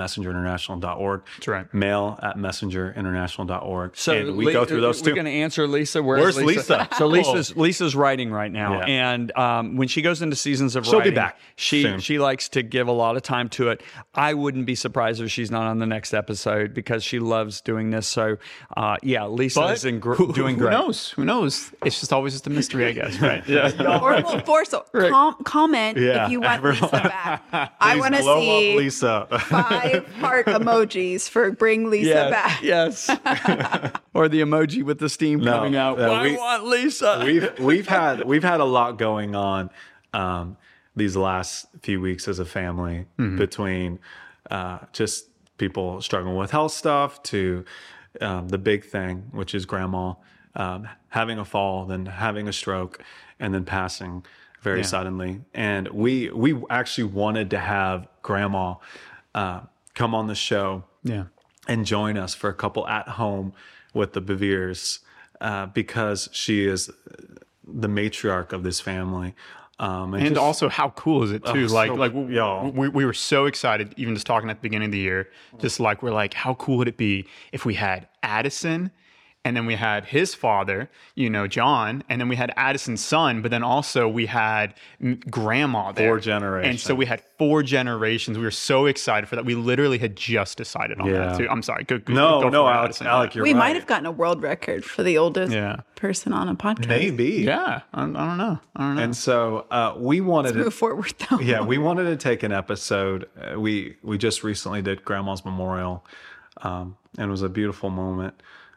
messengerinternational.org. 0.84 1.22
That's 1.36 1.48
right. 1.48 1.74
Mail 1.74 2.18
at 2.22 2.36
messengerinternational.org. 2.36 3.96
So 3.96 4.12
and 4.12 4.36
we 4.36 4.46
Le- 4.46 4.52
go 4.52 4.64
through 4.64 4.80
those 4.80 5.00
We're 5.02 5.10
too. 5.10 5.14
going 5.14 5.24
to 5.26 5.30
answer 5.32 5.66
Lisa. 5.66 6.02
Where's, 6.02 6.20
Where's 6.36 6.42
Lisa? 6.42 6.88
So 6.98 7.06
Lisa's 7.06 7.56
Lisa's 7.56 7.96
writing 7.96 8.30
right 8.30 8.52
now, 8.52 8.78
Yeah. 8.80 8.84
and 8.86 9.36
um, 9.36 9.76
when 9.76 9.88
she 9.88 10.02
goes 10.02 10.22
into 10.22 10.36
seasons 10.36 10.76
of 10.76 10.84
She'll 10.84 10.94
be 10.94 10.98
writing, 10.98 11.14
back 11.14 11.38
she 11.56 11.82
soon. 11.82 12.00
she 12.00 12.18
likes 12.18 12.48
to 12.50 12.62
give 12.62 12.88
a 12.88 12.92
lot 12.92 13.16
of 13.16 13.22
time 13.22 13.48
to 13.50 13.68
it. 13.70 13.82
I 14.14 14.34
wouldn't 14.34 14.66
be 14.66 14.74
surprised 14.74 15.20
if 15.20 15.30
she's 15.30 15.50
not 15.50 15.66
on 15.66 15.78
the 15.78 15.86
next 15.86 16.14
episode 16.14 16.74
because 16.74 17.02
she 17.02 17.18
loves 17.18 17.60
doing 17.60 17.90
this. 17.90 18.06
So 18.06 18.36
uh, 18.76 18.96
yeah, 19.02 19.26
Lisa's 19.26 19.84
in 19.84 19.98
gr- 19.98 20.14
who, 20.14 20.32
doing 20.32 20.56
great. 20.56 20.72
who 20.72 20.78
knows? 20.82 21.10
Who 21.10 21.24
knows? 21.24 21.72
It's 21.84 21.98
just 22.00 22.12
always 22.12 22.32
just 22.34 22.46
a 22.46 22.50
mystery, 22.50 22.86
I 22.86 22.92
guess. 22.92 23.20
Right. 23.20 23.42
Yeah. 23.54 23.70
Or 24.04 24.12
we'll 24.22 24.40
force 24.40 24.74
com- 24.92 25.36
comment 25.44 25.98
Yeah, 25.98 26.26
if 26.26 26.30
you 26.32 26.40
want 26.40 26.54
everyone- 26.64 26.80
Lisa 26.82 26.90
back. 27.02 27.72
I 27.80 27.96
want 27.98 28.14
to 28.14 28.22
see 28.22 28.76
Lisa. 28.76 29.26
five 29.48 30.06
heart 30.16 30.46
emojis 30.74 31.28
for 31.28 31.50
bring 31.52 31.90
Lisa 31.90 32.08
Yes, 32.08 32.30
back. 32.30 32.62
yes. 32.62 33.92
or 34.14 34.28
the 34.28 34.40
emoji 34.40 34.82
with 34.82 34.98
the 34.98 35.08
steam 35.08 35.40
No, 35.40 35.52
coming 35.52 35.76
out. 35.76 35.98
no, 35.98 36.12
I 36.12 36.22
we- 36.22 36.36
want 36.36 36.64
Lisa. 36.66 37.22
we've 37.24 37.58
we've 37.58 37.88
had 37.88 38.24
we've 38.24 38.44
had 38.44 38.60
a 38.60 38.64
lot 38.64 38.98
going 38.98 39.34
on 39.34 39.70
um, 40.12 40.56
these 40.96 41.16
last 41.16 41.66
few 41.82 42.00
weeks 42.00 42.28
as 42.28 42.38
a 42.38 42.44
family 42.44 43.06
between 43.16 43.98
uh, 44.50 44.78
just 44.92 45.28
people 45.58 46.00
struggling 46.02 46.36
with 46.36 46.50
health 46.50 46.72
stuff 46.72 47.22
to 47.24 47.64
um, 48.20 48.48
the 48.48 48.58
big 48.58 48.84
thing, 48.84 49.28
which 49.32 49.54
is 49.54 49.66
grandma 49.66 50.14
um, 50.54 50.88
having 51.08 51.38
a 51.38 51.44
fall, 51.44 51.84
then 51.86 52.06
having 52.06 52.46
a 52.46 52.52
stroke, 52.52 53.02
and 53.40 53.52
then 53.52 53.64
passing 53.64 54.24
very 54.60 54.84
suddenly. 54.84 55.40
And 55.52 55.88
we 55.88 56.30
we 56.30 56.54
actually 56.70 57.04
wanted 57.04 57.50
to 57.50 57.58
have 57.58 58.06
grandma 58.22 58.76
uh, 59.34 59.60
come 59.94 60.14
on 60.14 60.26
the 60.26 60.34
show 60.34 60.84
Yeah. 61.02 61.24
and 61.68 61.84
join 61.86 62.16
us 62.16 62.34
for 62.34 62.50
a 62.50 62.54
couple 62.54 62.86
at 62.88 63.08
home 63.08 63.52
with 63.92 64.12
the 64.12 64.20
Beveres 64.20 64.98
uh, 65.40 65.66
because 65.66 66.28
she 66.32 66.66
is 66.66 66.90
the 67.66 67.88
matriarch 67.88 68.52
of 68.52 68.62
this 68.62 68.80
family. 68.80 69.34
Um, 69.78 70.14
And 70.14 70.22
just- 70.28 70.38
also, 70.38 70.68
how 70.68 70.90
cool 70.90 71.22
is 71.24 71.32
it 71.32 71.44
too? 71.44 71.66
Oh, 71.68 71.74
like, 71.74 71.88
so- 71.88 71.94
like 71.94 72.12
yo. 72.12 72.70
we, 72.74 72.88
we 72.88 73.04
were 73.04 73.12
so 73.12 73.46
excited, 73.46 73.94
even 73.96 74.14
just 74.14 74.26
talking 74.26 74.48
at 74.50 74.58
the 74.58 74.62
beginning 74.62 74.86
of 74.86 74.92
the 74.92 74.98
year. 74.98 75.30
Just 75.58 75.80
like 75.80 76.02
we're 76.02 76.12
like, 76.12 76.34
how 76.34 76.54
cool 76.54 76.76
would 76.78 76.88
it 76.88 76.96
be 76.96 77.26
if 77.52 77.64
we 77.64 77.74
had 77.74 78.06
Addison, 78.22 78.90
and 79.44 79.56
then 79.56 79.66
we 79.66 79.74
had 79.74 80.06
his 80.06 80.34
father, 80.34 80.88
you 81.14 81.28
know, 81.28 81.46
John, 81.46 82.02
and 82.08 82.20
then 82.20 82.28
we 82.28 82.36
had 82.36 82.52
Addison's 82.56 83.04
son, 83.04 83.42
but 83.42 83.50
then 83.50 83.62
also 83.62 84.08
we 84.08 84.26
had 84.26 84.74
grandma 85.30 85.92
there. 85.92 86.08
Four 86.10 86.20
generations. 86.20 86.70
And 86.70 86.80
so 86.80 86.94
we 86.94 87.06
had 87.06 87.22
four 87.38 87.62
generations. 87.62 88.38
We 88.38 88.44
were 88.44 88.50
so 88.50 88.86
excited 88.86 89.28
for 89.28 89.36
that. 89.36 89.44
We 89.44 89.54
literally 89.54 89.98
had 89.98 90.16
just 90.16 90.56
decided 90.56 91.00
on 91.00 91.06
Yeah. 91.08 91.12
that 91.26 91.38
too. 91.38 91.48
I'm 91.48 91.62
sorry. 91.62 91.84
Go, 91.84 91.98
go, 91.98 92.12
no, 92.14 92.40
go 92.40 92.48
no, 92.48 92.64
for 92.64 92.70
Alex, 92.72 92.96
Addison. 92.96 93.06
Alec, 93.08 93.34
you're 93.34 93.44
we 93.44 93.52
right. 93.52 93.58
might 93.58 93.76
have 93.76 93.86
gotten 93.86 94.06
a 94.06 94.10
world 94.12 94.42
record 94.42 94.84
for 94.84 95.02
the 95.02 95.18
oldest 95.18 95.52
Yeah. 95.52 95.80
person 95.94 96.32
on 96.32 96.48
a 96.48 96.54
podcast. 96.54 96.88
maybe. 96.88 97.42
Yeah. 97.44 97.82
I, 97.92 98.02
I 98.02 98.06
don't 98.06 98.16
know. 98.38 98.58
I 98.76 98.80
don't 98.80 98.96
know. 98.96 99.02
And 99.02 99.16
so 99.16 99.66
uh, 99.70 99.94
we 99.96 100.20
wanted 100.20 100.52
to 100.54 100.58
Move 100.64 100.74
forward 100.74 101.12
though. 101.30 101.40
yeah, 101.40 101.60
we 101.60 101.78
wanted 101.78 102.04
to 102.04 102.16
take 102.16 102.42
an 102.42 102.52
episode. 102.52 103.28
Uh, 103.38 103.60
we 103.60 103.96
we 104.02 104.16
just 104.18 104.42
recently 104.42 104.80
did 104.82 105.04
Grandma's 105.04 105.44
memorial, 105.44 106.04
um, 106.62 106.96
and 107.18 107.28
it 107.28 107.30
was 107.30 107.42
a 107.42 107.48
beautiful 107.48 107.90
moment, 107.90 108.34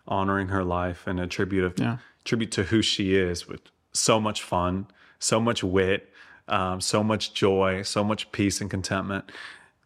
honoring 0.08 0.48
her 0.50 0.64
life 0.64 1.06
and 1.08 1.20
a 1.20 1.28
tribute 1.28 1.64
of 1.64 1.78
Yeah. 1.80 1.98
tribute 2.24 2.52
to 2.52 2.64
who 2.64 2.82
she 2.82 3.16
is 3.16 3.48
with 3.48 3.62
so 3.94 4.20
much 4.20 4.42
fun, 4.42 4.88
so 5.20 5.40
much 5.40 5.64
wit, 5.64 6.12
um, 6.48 6.80
so 6.82 7.04
much 7.04 7.34
joy, 7.34 7.82
so 7.82 8.04
much 8.04 8.32
peace 8.32 8.62
and 8.62 8.70
contentment. 8.70 9.32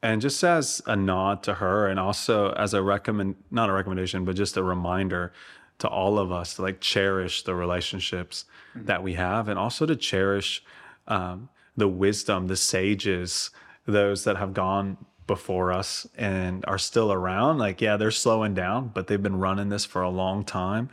And 0.04 0.22
just 0.22 0.44
as 0.44 0.82
a 0.88 0.96
nod 0.96 1.44
to 1.44 1.56
her, 1.56 1.88
and 1.88 2.00
also 2.00 2.52
as 2.54 2.74
a 2.74 2.82
recommend, 2.82 3.36
not 3.52 3.70
a 3.70 3.74
recommendation, 3.74 4.26
but 4.26 4.36
just 4.36 4.58
a 4.58 4.64
reminder 4.64 5.32
to 5.80 5.88
all 5.88 6.18
of 6.20 6.32
us 6.32 6.56
to 6.56 6.62
like 6.64 6.80
cherish 6.82 7.44
the 7.44 7.54
relationships 7.56 8.46
that 8.76 9.04
we 9.04 9.14
have, 9.14 9.48
and 9.48 9.58
also 9.60 9.86
to 9.86 9.96
cherish 9.96 10.64
um, 11.08 11.50
the 11.78 11.88
wisdom, 11.88 12.48
the 12.48 12.56
sages, 12.56 13.52
those 13.86 14.24
that 14.24 14.38
have 14.38 14.54
gone 14.54 14.98
before 15.36 15.72
us 15.72 16.06
and 16.18 16.66
are 16.68 16.78
still 16.78 17.10
around. 17.14 17.58
Like, 17.58 17.80
yeah, 17.80 17.96
they're 17.96 18.12
slowing 18.12 18.54
down, 18.54 18.92
but 18.94 19.08
they've 19.08 19.24
been 19.30 19.40
running 19.40 19.70
this 19.70 19.86
for 19.86 20.02
a 20.02 20.10
long 20.10 20.44
time. 20.44 20.90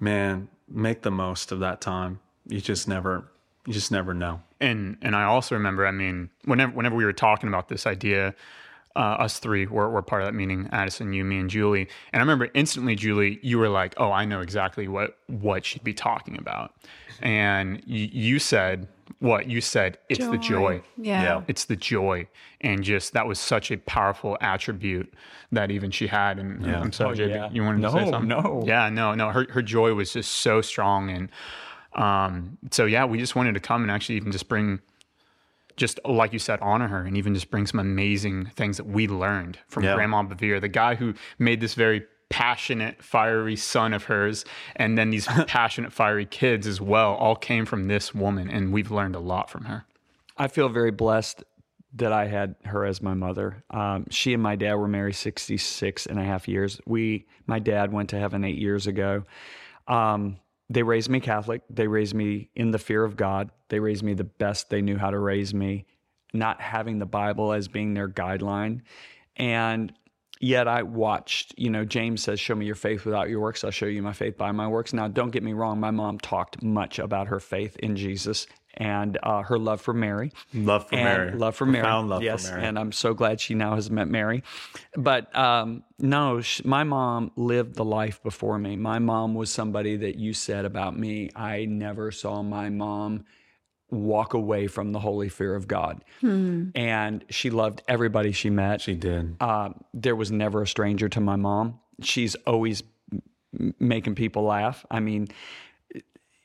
Man, 0.00 0.48
make 0.68 1.02
the 1.02 1.12
most 1.12 1.52
of 1.52 1.60
that 1.60 1.80
time. 1.80 2.18
You 2.48 2.60
just 2.60 2.88
never, 2.88 3.30
you 3.66 3.72
just 3.72 3.92
never 3.92 4.12
know. 4.14 4.40
and 4.60 4.96
and 5.02 5.14
I 5.14 5.24
also 5.24 5.54
remember, 5.54 5.86
I 5.86 5.92
mean, 5.92 6.30
whenever 6.44 6.72
whenever 6.72 6.96
we 6.96 7.04
were 7.04 7.12
talking 7.12 7.48
about 7.48 7.68
this 7.68 7.86
idea, 7.86 8.34
uh, 8.98 9.16
us 9.24 9.38
three 9.38 9.64
were, 9.66 9.88
were 9.88 10.02
part 10.02 10.22
of 10.22 10.26
that 10.28 10.34
meeting, 10.34 10.68
Addison, 10.72 11.12
you, 11.12 11.24
me, 11.24 11.38
and 11.38 11.48
Juli. 11.48 11.88
And 12.12 12.20
I 12.20 12.22
remember 12.22 12.48
instantly, 12.54 12.96
Juli, 12.96 13.38
you 13.42 13.58
were 13.58 13.68
like, 13.68 13.94
"Oh, 13.96 14.10
I 14.12 14.24
know 14.24 14.40
exactly 14.40 14.88
what 14.88 15.16
what 15.28 15.64
she'd 15.64 15.84
be 15.84 15.94
talking 15.94 16.36
about," 16.38 16.74
and 17.22 17.82
you, 17.86 18.08
you 18.12 18.38
said 18.38 18.88
what 19.20 19.48
you 19.48 19.60
said. 19.60 19.98
It's 20.08 20.26
the 20.26 20.36
joy. 20.38 20.82
Yeah. 20.96 21.22
Yeah. 21.22 21.42
It's 21.48 21.64
the 21.66 21.76
joy, 21.76 22.26
and 22.60 22.82
just 22.82 23.12
that 23.14 23.26
was 23.26 23.38
such 23.38 23.70
a 23.70 23.76
powerful 23.78 24.36
attribute 24.40 25.14
that 25.52 25.70
even 25.70 25.90
she 25.90 26.06
had. 26.08 26.38
And 26.38 26.66
uh, 26.66 26.78
I'm 26.78 26.92
sorry, 26.92 27.12
Oh, 27.20 27.26
JB, 27.26 27.30
yeah. 27.30 27.50
you 27.52 27.62
wanted 27.62 27.82
to 27.82 27.90
say 27.92 28.10
something? 28.10 28.28
no. 28.28 28.64
Yeah, 28.66 28.88
no, 28.90 29.14
no. 29.14 29.30
Her 29.30 29.46
her 29.50 29.62
joy 29.62 29.94
was 29.94 30.12
just 30.12 30.32
so 30.32 30.60
strong, 30.60 31.08
and 31.10 31.28
um, 31.94 32.58
so 32.70 32.84
yeah, 32.84 33.04
we 33.04 33.18
just 33.18 33.36
wanted 33.36 33.54
to 33.54 33.60
come 33.60 33.82
and 33.82 33.90
actually 33.90 34.16
even 34.16 34.30
just 34.32 34.48
bring, 34.48 34.80
just 35.78 35.98
like 36.04 36.32
you 36.34 36.38
said, 36.38 36.58
honor 36.60 36.88
her, 36.88 37.02
and 37.02 37.16
even 37.16 37.32
just 37.34 37.50
bring 37.50 37.66
some 37.66 37.80
amazing 37.80 38.46
things 38.54 38.76
that 38.76 38.84
we 38.86 39.08
learned 39.08 39.58
from 39.68 39.84
Yeah. 39.84 39.94
Grandma 39.94 40.22
Bevere, 40.22 40.60
the 40.60 40.68
guy 40.68 40.96
who 40.96 41.14
made 41.38 41.60
this 41.60 41.72
very 41.72 42.04
passionate, 42.28 43.02
fiery 43.02 43.56
son 43.56 43.94
of 43.94 44.04
hers, 44.04 44.44
and 44.76 44.98
then 44.98 45.08
these 45.08 45.26
passionate, 45.46 45.92
fiery 45.92 46.26
kids 46.26 46.66
as 46.66 46.78
well, 46.80 47.14
all 47.14 47.34
came 47.36 47.64
from 47.64 47.88
this 47.88 48.14
woman, 48.14 48.50
and 48.50 48.72
we've 48.72 48.90
learned 48.90 49.14
a 49.14 49.20
lot 49.20 49.48
from 49.48 49.64
her. 49.64 49.86
I 50.36 50.48
feel 50.48 50.68
very 50.68 50.90
blessed 50.90 51.42
that 51.94 52.12
I 52.12 52.26
had 52.26 52.54
her 52.66 52.84
as 52.84 53.00
my 53.00 53.14
mother. 53.14 53.64
Um, 53.70 54.06
she 54.10 54.34
and 54.34 54.42
my 54.42 54.56
dad 54.56 54.74
were 54.74 54.86
married 54.88 55.14
66 55.14 56.04
and 56.04 56.18
a 56.18 56.22
half 56.22 56.46
years. 56.46 56.80
We, 56.86 57.26
my 57.46 57.58
dad 57.58 57.92
went 57.92 58.10
to 58.10 58.18
heaven 58.18 58.44
eight 58.44 58.58
years 58.58 58.86
ago. 58.86 59.24
Um, 59.88 60.36
they 60.70 60.82
raised 60.82 61.08
me 61.08 61.20
Catholic. 61.20 61.62
They 61.70 61.86
raised 61.86 62.14
me 62.14 62.50
in 62.54 62.70
the 62.70 62.78
fear 62.78 63.04
of 63.04 63.16
God. 63.16 63.50
They 63.68 63.80
raised 63.80 64.02
me 64.02 64.14
the 64.14 64.24
best 64.24 64.70
they 64.70 64.82
knew 64.82 64.98
how 64.98 65.10
to 65.10 65.18
raise 65.18 65.54
me, 65.54 65.86
not 66.32 66.60
having 66.60 66.98
the 66.98 67.06
Bible 67.06 67.52
as 67.52 67.68
being 67.68 67.94
their 67.94 68.08
guideline. 68.08 68.82
And 69.36 69.92
yet 70.40 70.68
I 70.68 70.82
watched, 70.82 71.54
you 71.56 71.70
know, 71.70 71.84
James 71.84 72.22
says, 72.22 72.38
Show 72.38 72.54
me 72.54 72.66
your 72.66 72.74
faith 72.74 73.04
without 73.04 73.30
your 73.30 73.40
works. 73.40 73.64
I'll 73.64 73.70
show 73.70 73.86
you 73.86 74.02
my 74.02 74.12
faith 74.12 74.36
by 74.36 74.52
my 74.52 74.68
works. 74.68 74.92
Now, 74.92 75.08
don't 75.08 75.30
get 75.30 75.42
me 75.42 75.54
wrong, 75.54 75.80
my 75.80 75.90
mom 75.90 76.18
talked 76.18 76.62
much 76.62 76.98
about 76.98 77.28
her 77.28 77.40
faith 77.40 77.76
in 77.76 77.96
Jesus 77.96 78.46
and 78.78 79.18
uh, 79.22 79.42
her 79.42 79.58
love 79.58 79.80
for 79.82 79.92
Mary. 79.92 80.32
Love 80.54 80.88
for 80.88 80.94
and 80.94 81.04
Mary. 81.04 81.32
Love 81.32 81.56
for 81.56 81.66
Mary. 81.66 81.82
Profound 81.82 82.08
love 82.08 82.22
yes, 82.22 82.46
for 82.48 82.54
Mary. 82.54 82.66
and 82.66 82.78
I'm 82.78 82.92
so 82.92 83.12
glad 83.12 83.40
she 83.40 83.54
now 83.54 83.74
has 83.74 83.90
met 83.90 84.08
Mary. 84.08 84.42
But 84.96 85.34
um, 85.36 85.82
no, 85.98 86.40
sh 86.40 86.64
my 86.64 86.84
mom 86.84 87.32
lived 87.36 87.74
the 87.74 87.84
life 87.84 88.22
before 88.22 88.58
me. 88.58 88.76
My 88.76 88.98
mom 88.98 89.34
was 89.34 89.50
somebody 89.50 89.96
that 89.96 90.16
you 90.16 90.32
said 90.32 90.64
about 90.64 90.96
me. 90.98 91.30
I 91.36 91.66
never 91.66 92.10
saw 92.10 92.42
my 92.42 92.70
mom 92.70 93.24
walk 93.90 94.34
away 94.34 94.66
from 94.66 94.92
the 94.92 95.00
holy 95.00 95.28
fear 95.28 95.54
of 95.54 95.66
God. 95.66 96.04
And 96.22 97.24
she 97.30 97.50
loved 97.50 97.82
everybody 97.88 98.32
she 98.32 98.50
met. 98.50 98.80
she 98.80 98.94
did. 98.94 99.36
Uh, 99.40 99.70
there 99.94 100.14
was 100.14 100.30
never 100.30 100.62
a 100.62 100.66
stranger 100.66 101.08
to 101.08 101.20
my 101.20 101.36
mom. 101.36 101.80
She's 102.02 102.34
always 102.46 102.82
m- 103.58 103.74
making 103.80 104.14
people 104.14 104.42
laugh. 104.42 104.84
I 104.90 105.00
mean, 105.00 105.28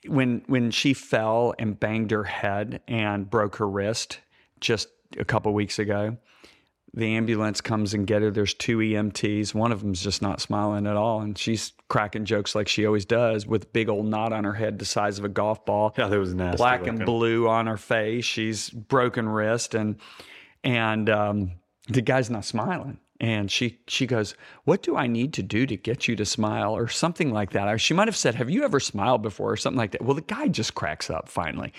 when 0.07 0.43
when 0.48 0.72
she 0.72 0.93
fell 0.93 1.53
and 1.57 1.79
banged 1.79 2.12
her 2.12 2.24
head 2.24 2.81
and 2.88 3.29
broke 3.29 3.57
her 3.57 3.67
wrist 3.67 4.19
just 4.60 4.89
a 5.17 5.25
couple 5.25 5.53
weeks 5.53 5.79
ago, 5.79 6.17
the 6.93 7.15
ambulance 7.15 7.60
comes 7.62 7.93
and 7.93 8.05
get 8.05 8.22
her. 8.22 8.29
There's 8.29 8.53
two 8.53 8.77
EMTs. 8.77 9.53
One 9.53 9.72
of 9.72 9.81
them's 9.81 10.01
just 10.01 10.22
not 10.22 10.41
smiling 10.41 10.86
at 10.86 10.95
all, 10.95 11.22
and 11.22 11.38
she's 11.38 11.74
cracking 11.89 12.25
jokes 12.25 12.53
like 12.53 12.67
she 12.67 12.86
always 12.86 13.05
does, 13.05 13.48
with 13.48 13.74
big 13.74 13.89
old 13.89 14.05
knot 14.05 14.31
on 14.31 14.43
her 14.43 14.53
head 14.53 14.79
the 14.79 14.86
size 14.86 15.17
of 15.17 15.25
a 15.25 15.29
golf 15.29 15.65
ball 15.65 15.93
yeah, 15.98 16.07
that 16.07 16.19
was 16.19 16.33
nasty. 16.33 16.57
black 16.57 16.86
and 16.86 17.05
blue 17.05 17.48
on 17.48 17.67
her 17.67 17.77
face. 17.77 18.25
She's 18.25 18.69
broken 18.69 19.27
wrist, 19.27 19.74
and 19.74 19.95
and 20.63 21.10
um, 21.10 21.51
the 21.89 22.01
guy's 22.01 22.29
not 22.29 22.45
smiling. 22.45 23.00
And 23.23 23.49
she 23.49 23.79
she 23.87 24.05
goes, 24.05 24.35
"What 24.65 24.83
do 24.83 24.97
I 24.97 25.07
need 25.07 25.31
to 25.35 25.41
do 25.41 25.65
to 25.65 25.77
get 25.77 26.09
you 26.09 26.15
to 26.17 26.25
smile?" 26.25 26.75
or 26.75 26.89
something 26.89 27.31
like 27.31 27.51
that. 27.51 27.79
She 27.79 27.93
might 27.93 28.09
have 28.09 28.17
said, 28.17 28.35
"Have 28.35 28.49
you 28.49 28.65
ever 28.65 28.81
smiled 28.81 29.21
before?" 29.21 29.53
or 29.53 29.55
something 29.55 29.77
like 29.77 29.91
that. 29.91 30.01
Well, 30.01 30.13
the 30.13 30.21
guy 30.21 30.49
just 30.49 30.75
cracks 30.75 31.09
up 31.09 31.29
finally, 31.29 31.71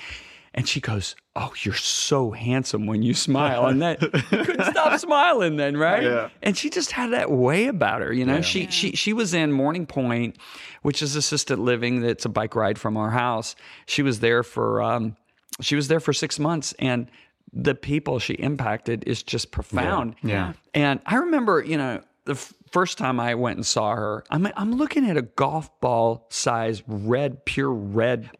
and 0.54 0.66
she 0.66 0.80
goes, 0.80 1.14
"Oh, 1.36 1.52
you're 1.60 1.74
so 1.74 2.30
handsome 2.30 2.86
when 2.86 3.02
you 3.02 3.12
smile," 3.12 3.66
and 3.66 3.82
that 3.82 4.00
couldn't 4.00 4.64
stop 4.70 4.98
smiling 4.98 5.56
then, 5.56 5.76
right? 5.76 6.04
Yeah. 6.04 6.30
And 6.42 6.56
she 6.56 6.70
just 6.70 6.92
had 6.92 7.12
that 7.12 7.30
way 7.30 7.66
about 7.66 8.00
her, 8.00 8.10
you 8.10 8.24
know. 8.24 8.40
She 8.40 8.68
she 8.68 8.92
she 8.92 9.12
was 9.12 9.34
in 9.34 9.52
Morning 9.52 9.84
Pointe, 9.84 10.38
which 10.80 11.02
is 11.02 11.14
assisted 11.14 11.58
living. 11.58 12.00
That's 12.00 12.24
a 12.24 12.30
bike 12.30 12.56
ride 12.56 12.78
from 12.78 12.96
our 12.96 13.10
house. 13.10 13.54
She 13.84 14.00
was 14.00 14.20
there 14.20 14.42
for 14.44 14.80
um, 14.80 15.14
she 15.60 15.76
was 15.76 15.88
there 15.88 16.00
for 16.00 16.14
six 16.14 16.38
months, 16.38 16.72
and 16.78 17.10
the 17.52 17.74
people 17.74 18.18
she 18.18 18.34
impacted 18.34 19.04
is 19.06 19.22
just 19.22 19.50
profound. 19.50 20.16
Yeah. 20.22 20.54
And 20.72 21.00
I 21.06 21.16
remember, 21.16 21.62
you 21.62 21.76
know, 21.76 22.02
the 22.24 22.32
f- 22.32 22.52
first 22.70 22.98
time 22.98 23.20
I 23.20 23.34
went 23.34 23.56
and 23.56 23.66
saw 23.66 23.94
her, 23.94 24.24
I'm 24.30 24.48
I'm 24.56 24.72
looking 24.72 25.08
at 25.08 25.16
a 25.16 25.22
golf 25.22 25.70
ball 25.80 26.26
size 26.30 26.82
red, 26.86 27.44
pure 27.44 27.70
red 27.70 28.30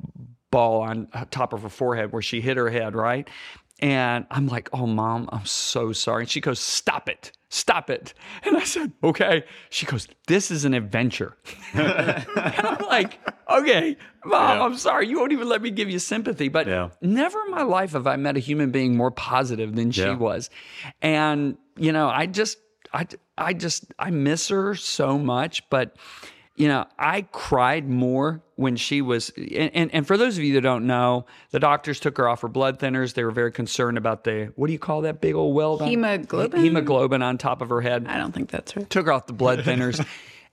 ball 0.51 0.83
on 0.83 1.09
uh, 1.13 1.25
top 1.31 1.53
of 1.53 1.63
her 1.63 1.69
forehead 1.69 2.13
where 2.13 2.23
she 2.23 2.41
hit 2.41 2.57
her 2.57 2.71
head, 2.71 2.95
right? 2.95 3.29
And 3.81 4.25
I'm 4.31 4.47
like, 4.47 4.69
oh, 4.73 4.87
mom, 4.87 5.29
I'm 5.33 5.45
so 5.47 5.93
sorry. 5.93 6.23
And 6.23 6.31
she 6.31 6.41
goes, 6.41 6.61
stop 6.61 7.09
it, 7.09 7.33
stop 7.49 7.91
it. 7.91 8.15
And 8.45 8.57
I 8.57 8.63
said, 8.65 8.93
okay. 9.03 9.45
She 9.69 9.85
goes, 9.85 10.07
this 10.29 10.51
is 10.51 10.65
an 10.65 10.75
adventure. 10.75 11.37
and 11.75 12.25
I'm 12.67 12.87
like, 12.87 13.19
okay, 13.51 13.97
mom, 14.25 14.63
I'm 14.63 14.77
sorry. 14.77 15.09
You 15.09 15.19
won't 15.19 15.33
even 15.33 15.49
let 15.49 15.61
me 15.61 15.71
give 15.71 15.91
you 15.91 15.99
sympathy. 15.99 16.49
But 16.49 16.67
Yeah. 16.69 16.91
never 17.03 17.39
in 17.47 17.51
my 17.51 17.63
life 17.63 17.93
have 17.93 18.07
I 18.07 18.17
met 18.17 18.37
a 18.37 18.41
human 18.41 18.71
being 18.71 18.97
more 18.97 19.11
positive 19.11 19.75
than 19.75 19.91
she 19.91 20.03
Yeah. 20.03 20.17
was. 20.17 20.51
And, 21.03 21.59
you 21.77 21.91
know, 21.93 22.09
I 22.09 22.27
just, 22.27 22.59
I, 22.93 23.07
I 23.37 23.55
just, 23.55 23.93
I 23.99 24.11
miss 24.11 24.49
her 24.49 24.77
so 24.77 25.19
much. 25.19 25.69
But, 25.69 25.97
you 26.57 26.69
know, 26.69 26.87
I 26.99 27.23
cried 27.23 27.89
more 27.89 28.43
when 28.57 28.77
she 28.77 29.03
was, 29.03 29.31
and, 29.37 29.71
and, 29.75 29.95
and 29.95 30.07
for 30.07 30.17
those 30.17 30.39
of 30.39 30.45
you 30.45 30.55
that 30.55 30.61
don't 30.61 30.87
know, 30.87 31.27
the 31.51 31.59
doctors 31.59 31.99
took 31.99 32.17
her 32.19 32.29
off 32.29 32.43
her 32.43 32.49
blood 32.49 32.79
thinners. 32.79 33.15
They 33.15 33.25
were 33.25 33.33
very 33.33 33.51
concerned 33.51 33.99
about 33.99 34.23
the, 34.25 34.53
what 34.55 34.69
do 34.69 34.73
you 34.73 34.79
call 34.79 35.03
that 35.03 35.21
big 35.21 35.35
old 35.35 35.55
weld? 35.55 35.83
on- 35.83 35.89
Hemoglobin? 35.89 36.61
Hemoglobin 36.61 37.23
on 37.23 37.39
top 37.39 37.61
of 37.61 37.71
her 37.71 37.81
head. 37.81 38.07
I 38.09 38.19
don't 38.19 38.33
think 38.33 38.51
that's 38.51 38.77
right. 38.77 38.89
took 38.89 39.07
her 39.07 39.13
off 39.13 39.27
the 39.27 39.33
blood 39.33 39.59
thinners 39.65 40.05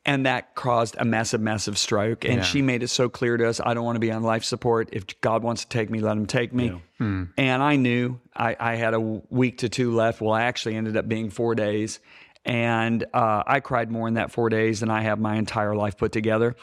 and 0.05 0.25
that 0.25 0.55
caused 0.55 0.95
a 0.97 1.05
massive 1.05 1.41
massive 1.41 1.77
stroke. 1.77 2.25
And 2.25 2.43
she 2.43 2.61
made 2.61 2.81
it 2.83 2.87
so 2.87 3.07
clear 3.09 3.37
to 3.37 3.47
us 3.47 3.61
i 3.63 3.73
don't 3.73 3.83
want 3.85 3.97
to 3.97 3.99
be 3.99 4.11
on 4.11 4.23
life 4.23 4.43
support. 4.43 4.89
If 4.91 5.21
god 5.21 5.43
wants 5.43 5.63
to 5.63 5.69
take 5.69 5.89
me 5.89 5.99
let 5.99 6.17
him 6.17 6.25
take 6.25 6.53
me. 6.53 6.81
Hmm. 6.97 7.25
And 7.37 7.61
i 7.61 7.75
knew 7.75 8.19
I, 8.35 8.55
I 8.59 8.75
had 8.75 8.93
a 8.93 8.99
week 8.99 9.59
to 9.59 9.69
two 9.69 9.93
left. 9.93 10.21
Well 10.21 10.33
i 10.33 10.43
actually 10.43 10.75
ended 10.75 10.97
up 10.97 11.07
being 11.07 11.29
four 11.29 11.55
days 11.55 11.99
and 12.45 13.05
uh, 13.13 13.43
i 13.45 13.59
cried 13.59 13.91
more 13.91 14.07
in 14.07 14.15
that 14.15 14.31
four 14.31 14.49
days 14.49 14.79
than 14.79 14.89
i 14.89 15.01
have 15.01 15.19
my 15.19 15.35
entire 15.35 15.75
life 15.75 15.95
put 15.97 16.11
together 16.11 16.55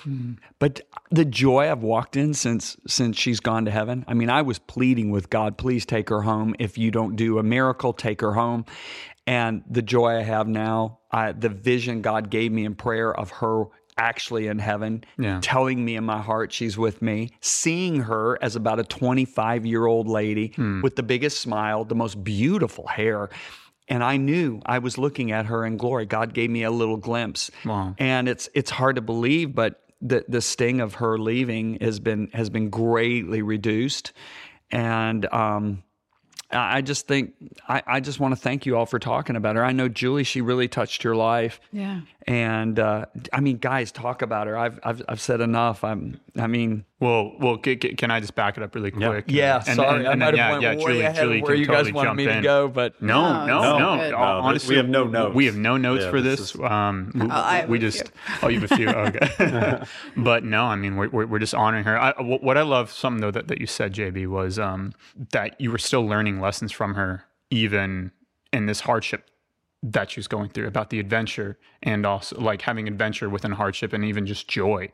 but 0.58 0.80
the 1.10 1.24
joy 1.24 1.70
i've 1.70 1.82
walked 1.82 2.16
in 2.16 2.34
since 2.34 2.76
since 2.86 3.16
she's 3.16 3.40
gone 3.40 3.64
to 3.64 3.70
heaven 3.70 4.04
i 4.08 4.14
mean 4.14 4.28
i 4.30 4.42
was 4.42 4.58
pleading 4.58 5.10
with 5.10 5.30
god 5.30 5.56
please 5.56 5.86
take 5.86 6.08
her 6.08 6.22
home 6.22 6.54
if 6.58 6.76
you 6.76 6.90
don't 6.90 7.14
do 7.16 7.38
a 7.38 7.42
miracle 7.42 7.92
take 7.92 8.20
her 8.20 8.32
home 8.34 8.64
and 9.26 9.62
the 9.68 9.82
joy 9.82 10.16
I 10.16 10.22
have 10.22 10.48
now, 10.48 11.00
I, 11.12 11.32
the 11.32 11.50
vision 11.50 12.00
God 12.00 12.30
gave 12.30 12.50
me 12.50 12.64
in 12.64 12.74
prayer 12.74 13.14
of 13.14 13.28
her 13.30 13.64
actually 13.98 14.46
in 14.46 14.58
heaven, 14.58 15.04
Yeah. 15.18 15.40
telling 15.42 15.84
me 15.84 15.96
in 15.96 16.04
my 16.04 16.22
heart 16.22 16.50
she's 16.50 16.78
with 16.78 17.02
me, 17.02 17.32
seeing 17.42 18.00
her 18.00 18.38
as 18.40 18.56
about 18.56 18.80
a 18.80 18.84
25 18.84 19.66
year 19.66 19.84
old 19.84 20.08
lady 20.08 20.54
with 20.82 20.96
the 20.96 21.02
biggest 21.02 21.42
smile, 21.42 21.84
the 21.84 21.94
most 21.94 22.24
beautiful 22.24 22.86
hair. 22.86 23.28
And 23.88 24.04
I 24.04 24.16
knew 24.16 24.60
I 24.66 24.78
was 24.78 24.98
looking 24.98 25.32
at 25.32 25.46
her 25.46 25.64
in 25.64 25.76
glory. 25.76 26.06
God 26.06 26.34
gave 26.34 26.50
me 26.50 26.62
a 26.62 26.70
little 26.70 26.98
glimpse. 26.98 27.50
Wow. 27.64 27.94
And 27.98 28.28
it's 28.28 28.48
it's 28.54 28.70
hard 28.70 28.96
to 28.96 29.02
believe, 29.02 29.54
but 29.54 29.82
the 30.00 30.24
the 30.28 30.40
sting 30.40 30.80
of 30.80 30.94
her 30.94 31.18
leaving 31.18 31.78
has 31.80 31.98
been 32.00 32.28
has 32.34 32.50
been 32.50 32.70
greatly 32.70 33.42
reduced. 33.42 34.12
And 34.70 35.26
um 35.32 35.82
I 36.50 36.78
I 36.78 36.80
just 36.80 37.06
think 37.06 37.34
I, 37.68 37.82
I 37.86 38.00
just 38.00 38.20
want 38.20 38.32
to 38.32 38.40
thank 38.40 38.66
you 38.66 38.76
all 38.76 38.86
for 38.86 38.98
talking 38.98 39.36
about 39.36 39.56
her. 39.56 39.64
I 39.64 39.72
know 39.72 39.88
Juli, 39.88 40.24
she 40.24 40.40
really 40.40 40.68
touched 40.68 41.04
your 41.04 41.16
life. 41.16 41.60
Yeah. 41.72 42.00
And 42.26 42.78
uh, 42.78 43.06
I 43.32 43.40
mean, 43.40 43.58
guys, 43.58 43.92
talk 43.92 44.22
about 44.22 44.46
her. 44.46 44.56
I've 44.56 44.78
I've, 44.82 45.02
I've 45.08 45.20
said 45.20 45.40
enough. 45.40 45.84
I'm. 45.84 46.20
I 46.36 46.46
mean, 46.46 46.84
Well, 47.00 47.32
well, 47.38 47.58
c- 47.64 47.78
c- 47.80 47.94
can 47.94 48.10
I 48.10 48.18
just 48.18 48.34
back 48.34 48.56
it 48.56 48.62
up 48.64 48.74
really 48.74 48.90
quick? 48.90 49.26
yeah. 49.28 49.62
And- 49.68 49.76
sorry, 49.76 49.98
and- 50.00 50.08
I 50.08 50.10
and 50.12 50.20
might 50.20 50.26
then, 50.32 50.34
have 50.34 50.36
yeah, 50.36 50.50
went 50.50 50.62
yeah, 50.62 50.70
way 50.86 50.92
Juli, 50.94 51.00
ahead 51.02 51.16
Juli 51.16 51.38
of 51.38 51.42
where 51.44 51.54
you 51.54 51.66
guys 51.66 51.74
totally 51.76 51.92
wanted 51.92 52.08
jump 52.08 52.16
me 52.16 52.24
to 52.26 52.40
go. 52.40 52.68
But 52.68 53.00
No, 53.00 53.46
No, 53.46 53.78
no, 53.78 53.94
it's 54.02 54.10
no. 54.10 54.16
Uh, 54.16 54.20
No, 54.20 54.40
Honestly, 54.40 54.72
we 54.72 54.76
have 54.78 54.88
no 54.88 55.04
notes. 55.04 55.34
We 55.34 55.46
have 55.46 55.56
no 55.56 55.76
notes 55.76 56.04
Yeah, 56.04 56.10
for 56.10 56.20
this 56.20 56.40
this. 56.40 56.54
is- 56.56 56.60
um, 56.60 57.12
we, 57.14 57.28
I 57.30 57.56
have 57.58 57.68
we 57.68 57.78
a 57.78 57.80
just. 57.80 57.98
few. 57.98 58.10
Oh, 58.42 58.48
you 58.48 58.60
have 58.60 58.72
a 58.72 58.76
few. 58.76 58.88
Okay. 58.88 59.82
but 60.16 60.42
no, 60.44 60.64
I 60.64 60.74
mean, 60.74 60.96
we're, 60.96 61.08
we're, 61.08 61.26
we're 61.26 61.38
just 61.38 61.54
honoring 61.54 61.84
her. 61.84 61.96
I, 62.00 62.14
what 62.20 62.58
I 62.58 62.62
love, 62.62 62.90
something 62.90 63.20
though 63.20 63.30
that, 63.30 63.46
that 63.48 63.60
you 63.60 63.66
said, 63.68 63.94
JB, 63.94 64.26
was 64.26 64.58
um, 64.58 64.92
that 65.30 65.60
you 65.60 65.70
were 65.70 65.78
still 65.78 66.04
learning 66.04 66.40
lessons 66.40 66.72
from 66.72 66.94
her, 66.94 67.24
even 67.50 68.10
in 68.52 68.66
this 68.66 68.80
hardship 68.80 69.30
that 69.82 70.10
she 70.10 70.18
was 70.18 70.26
going 70.26 70.48
through 70.50 70.66
about 70.66 70.90
the 70.90 70.98
adventure 70.98 71.56
and 71.82 72.04
also 72.04 72.40
like 72.40 72.62
having 72.62 72.88
adventure 72.88 73.28
within 73.30 73.52
hardship 73.52 73.92
and 73.92 74.04
even 74.04 74.26
just 74.26 74.48
joy. 74.48 74.90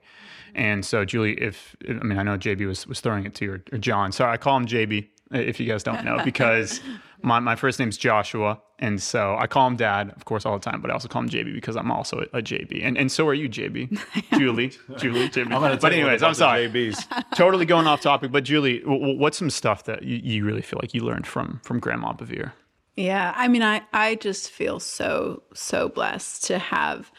And 0.54 0.84
so, 0.84 1.04
Juli, 1.04 1.32
if 1.40 1.74
I 1.88 1.92
mean, 1.94 2.18
I 2.18 2.22
know 2.22 2.36
JB 2.36 2.66
was 2.66 2.86
was 2.86 3.00
throwing 3.00 3.24
it 3.24 3.34
to 3.36 3.44
you 3.44 3.52
or, 3.52 3.64
or 3.72 3.78
John. 3.78 4.12
Sorry, 4.12 4.32
I 4.32 4.36
call 4.36 4.56
him 4.56 4.66
JB 4.66 5.08
if 5.32 5.58
you 5.58 5.66
guys 5.66 5.82
don't 5.82 6.04
know 6.04 6.20
because 6.24 6.80
my 7.22 7.40
my 7.40 7.56
first 7.56 7.78
name's 7.80 7.96
Joshua, 7.96 8.60
and 8.78 9.02
so 9.02 9.36
I 9.36 9.46
call 9.46 9.66
him 9.66 9.76
Dad, 9.76 10.12
of 10.14 10.26
course, 10.26 10.44
all 10.46 10.56
the 10.56 10.70
time. 10.70 10.80
But 10.80 10.90
I 10.90 10.94
also 10.94 11.08
call 11.08 11.22
him 11.22 11.28
JB 11.28 11.54
because 11.54 11.76
I'm 11.76 11.90
also 11.90 12.20
a, 12.32 12.38
a 12.38 12.42
JB, 12.42 12.84
and 12.84 12.96
and 12.98 13.10
so 13.10 13.26
are 13.26 13.34
you, 13.34 13.48
JB, 13.48 13.98
Juli, 14.38 14.72
Juli, 14.98 15.28
JB. 15.28 15.52
I'm 15.52 15.78
but 15.78 15.92
anyways, 15.92 16.22
I'm 16.22 16.34
sorry. 16.34 16.68
JBs. 16.68 17.24
totally 17.34 17.64
going 17.64 17.86
off 17.86 18.00
topic, 18.00 18.30
but 18.30 18.44
Juli, 18.44 18.80
w- 18.80 19.00
w- 19.00 19.18
what's 19.18 19.38
some 19.38 19.50
stuff 19.50 19.84
that 19.84 20.02
you, 20.02 20.18
you 20.22 20.44
really 20.44 20.62
feel 20.62 20.78
like 20.82 20.94
you 20.94 21.02
learned 21.02 21.26
from 21.26 21.60
from 21.64 21.80
Grandma 21.80 22.12
Bevere? 22.12 22.52
Yeah, 22.96 23.32
I 23.36 23.48
mean, 23.48 23.62
I 23.62 23.82
I 23.92 24.14
just 24.16 24.50
feel 24.50 24.78
so 24.80 25.42
so 25.54 25.88
blessed 25.88 26.44
to 26.44 26.58
have 26.58 27.10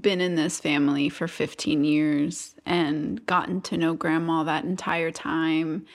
been 0.00 0.20
in 0.20 0.34
this 0.34 0.60
family 0.60 1.08
for 1.08 1.26
15 1.28 1.84
years 1.84 2.54
and 2.66 3.24
gotten 3.26 3.60
to 3.62 3.76
know 3.76 3.94
grandma 3.94 4.42
that 4.44 4.64
entire 4.64 5.10
time. 5.10 5.86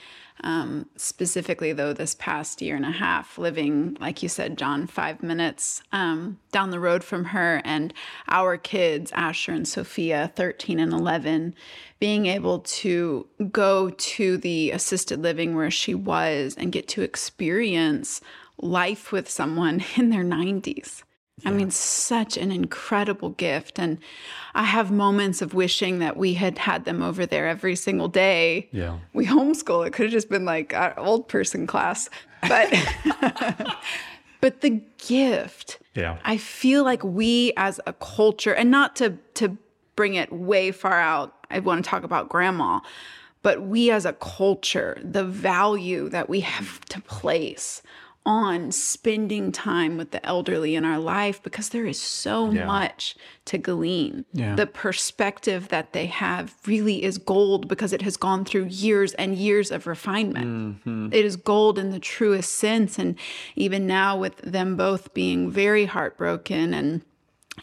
Um, 0.42 0.88
specifically, 0.96 1.72
though, 1.72 1.92
this 1.92 2.16
past 2.16 2.60
year 2.60 2.74
and 2.74 2.84
a 2.84 2.90
half, 2.90 3.38
living, 3.38 3.96
like 4.00 4.22
you 4.22 4.28
said, 4.28 4.58
John, 4.58 4.88
five 4.88 5.22
minutes 5.22 5.80
um, 5.92 6.38
down 6.50 6.70
the 6.70 6.80
road 6.80 7.04
from 7.04 7.26
her, 7.26 7.62
and 7.64 7.94
our 8.28 8.56
kids, 8.58 9.12
Asher 9.12 9.52
and 9.52 9.66
Sophia, 9.66 10.32
13 10.34 10.80
and 10.80 10.92
11, 10.92 11.54
being 12.00 12.26
able 12.26 12.58
to 12.58 13.26
go 13.52 13.90
to 13.90 14.36
the 14.36 14.72
assisted 14.72 15.22
living 15.22 15.54
where 15.54 15.70
she 15.70 15.94
was 15.94 16.56
and 16.58 16.72
get 16.72 16.88
to 16.88 17.02
experience 17.02 18.20
life 18.58 19.12
with 19.12 19.28
someone 19.28 19.84
in 19.96 20.10
their 20.10 20.24
90s. 20.24 21.02
I 21.44 21.50
mean, 21.50 21.70
such 21.70 22.36
an 22.36 22.52
incredible 22.52 23.30
gift. 23.30 23.78
And 23.80 23.98
I 24.54 24.62
have 24.62 24.92
moments 24.92 25.42
of 25.42 25.52
wishing 25.52 25.98
that 25.98 26.16
we 26.16 26.34
had 26.34 26.58
had 26.58 26.84
them 26.84 27.02
over 27.02 27.26
there 27.26 27.48
every 27.48 27.74
single 27.74 28.06
day. 28.06 28.68
Yeah. 28.70 28.98
We 29.12 29.26
homeschool. 29.26 29.84
It 29.86 29.92
could 29.92 30.04
have 30.04 30.12
just 30.12 30.28
been 30.28 30.44
like 30.44 30.72
an 30.72 30.92
old 30.96 31.26
person 31.26 31.66
class. 31.66 32.08
But 32.42 32.72
but 34.40 34.60
the 34.60 34.80
gift. 34.98 35.80
Yeah. 35.94 36.18
I 36.24 36.36
feel 36.36 36.84
like 36.84 37.02
we 37.02 37.52
as 37.56 37.80
a 37.86 37.92
culture, 37.94 38.54
and 38.54 38.70
not 38.70 38.94
to 38.96 39.18
to 39.34 39.58
bring 39.96 40.14
it 40.14 40.32
way 40.32 40.70
far 40.70 41.00
out, 41.00 41.34
I 41.50 41.58
want 41.58 41.84
to 41.84 41.88
talk 41.88 42.04
about 42.04 42.28
grandma, 42.28 42.80
but 43.42 43.62
we 43.62 43.90
as 43.90 44.04
a 44.04 44.12
culture, 44.12 45.00
the 45.02 45.24
value 45.24 46.08
that 46.10 46.28
we 46.28 46.40
have 46.40 46.80
to 46.86 47.00
place 47.02 47.82
on 48.26 48.72
spending 48.72 49.52
time 49.52 49.98
with 49.98 50.10
the 50.10 50.24
elderly 50.24 50.74
in 50.74 50.84
our 50.84 50.98
life 50.98 51.42
because 51.42 51.68
there 51.68 51.84
is 51.84 52.00
so 52.00 52.50
Yeah. 52.50 52.64
much 52.64 53.14
to 53.44 53.58
glean. 53.58 54.24
Yeah. 54.32 54.54
The 54.54 54.66
perspective 54.66 55.68
that 55.68 55.92
they 55.92 56.06
have 56.06 56.54
really 56.66 57.04
is 57.04 57.18
gold 57.18 57.68
because 57.68 57.92
it 57.92 58.00
has 58.02 58.16
gone 58.16 58.46
through 58.46 58.64
years 58.66 59.12
and 59.14 59.34
years 59.34 59.70
of 59.70 59.86
refinement. 59.86 60.46
Mm-hmm. 60.86 61.12
It 61.12 61.24
is 61.24 61.36
gold 61.36 61.78
in 61.78 61.90
the 61.90 61.98
truest 62.00 62.52
sense. 62.56 62.98
And 62.98 63.16
even 63.56 63.86
now, 63.86 64.16
with 64.16 64.38
them 64.38 64.76
both 64.76 65.12
being 65.12 65.50
very 65.50 65.84
heartbroken, 65.84 66.72
and 66.72 67.02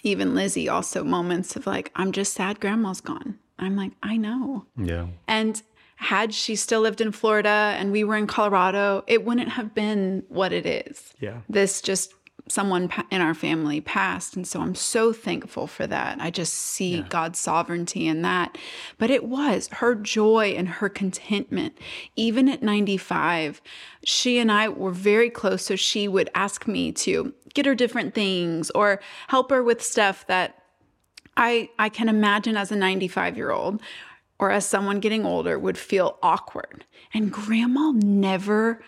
even 0.03 0.35
Lizzie, 0.35 0.69
also 0.69 1.03
moments 1.03 1.55
of 1.55 1.65
like, 1.65 1.91
I'm 1.95 2.11
just 2.11 2.33
sad 2.33 2.59
grandma's 2.59 3.01
gone. 3.01 3.39
I'm 3.57 3.75
like, 3.75 3.91
I 4.03 4.17
know. 4.17 4.65
Yeah. 4.77 5.07
And 5.27 5.61
had 6.01 6.33
she 6.33 6.55
still 6.55 6.81
lived 6.81 6.99
in 6.99 7.11
Florida 7.11 7.75
and 7.77 7.91
we 7.91 8.03
were 8.03 8.17
in 8.17 8.25
Colorado, 8.25 9.03
it 9.05 9.23
wouldn't 9.23 9.49
have 9.49 9.75
been 9.75 10.23
what 10.29 10.51
it 10.51 10.65
is. 10.65 11.13
Yeah. 11.19 11.41
This 11.47 11.79
just 11.79 12.11
someone 12.47 12.89
in 13.11 13.21
our 13.21 13.35
family 13.35 13.81
passed. 13.81 14.35
And 14.35 14.47
so 14.47 14.61
I'm 14.61 14.73
so 14.73 15.13
thankful 15.13 15.67
for 15.67 15.85
that. 15.85 16.19
I 16.19 16.31
just 16.31 16.55
see 16.55 17.03
God's 17.03 17.37
sovereignty 17.37 18.07
in 18.07 18.23
that. 18.23 18.57
But 18.97 19.11
it 19.11 19.25
was 19.25 19.69
her 19.73 19.93
joy 19.93 20.55
and 20.57 20.67
her 20.67 20.89
contentment. 20.89 21.77
Even 22.15 22.49
at 22.49 22.63
95, 22.63 23.61
she 24.03 24.39
and 24.39 24.51
I 24.51 24.69
were 24.69 24.89
very 24.89 25.29
close. 25.29 25.63
So 25.63 25.75
she 25.75 26.07
would 26.07 26.31
ask 26.33 26.67
me 26.67 26.91
to 26.93 27.31
get 27.53 27.67
her 27.67 27.75
different 27.75 28.15
things 28.15 28.71
or 28.71 28.99
help 29.27 29.51
her 29.51 29.61
with 29.61 29.83
stuff 29.83 30.25
that 30.25 30.63
I 31.37 31.69
I 31.79 31.89
can 31.89 32.09
imagine 32.09 32.57
as 32.57 32.71
a 32.71 32.75
95 32.75 33.37
year 33.37 33.51
old 33.51 33.81
or 34.41 34.51
as 34.51 34.65
someone 34.65 34.99
getting 34.99 35.25
older 35.25 35.57
would 35.57 35.77
feel 35.77 36.17
awkward. 36.21 36.83
And 37.13 37.31
grandma 37.31 37.91
never 37.91 38.81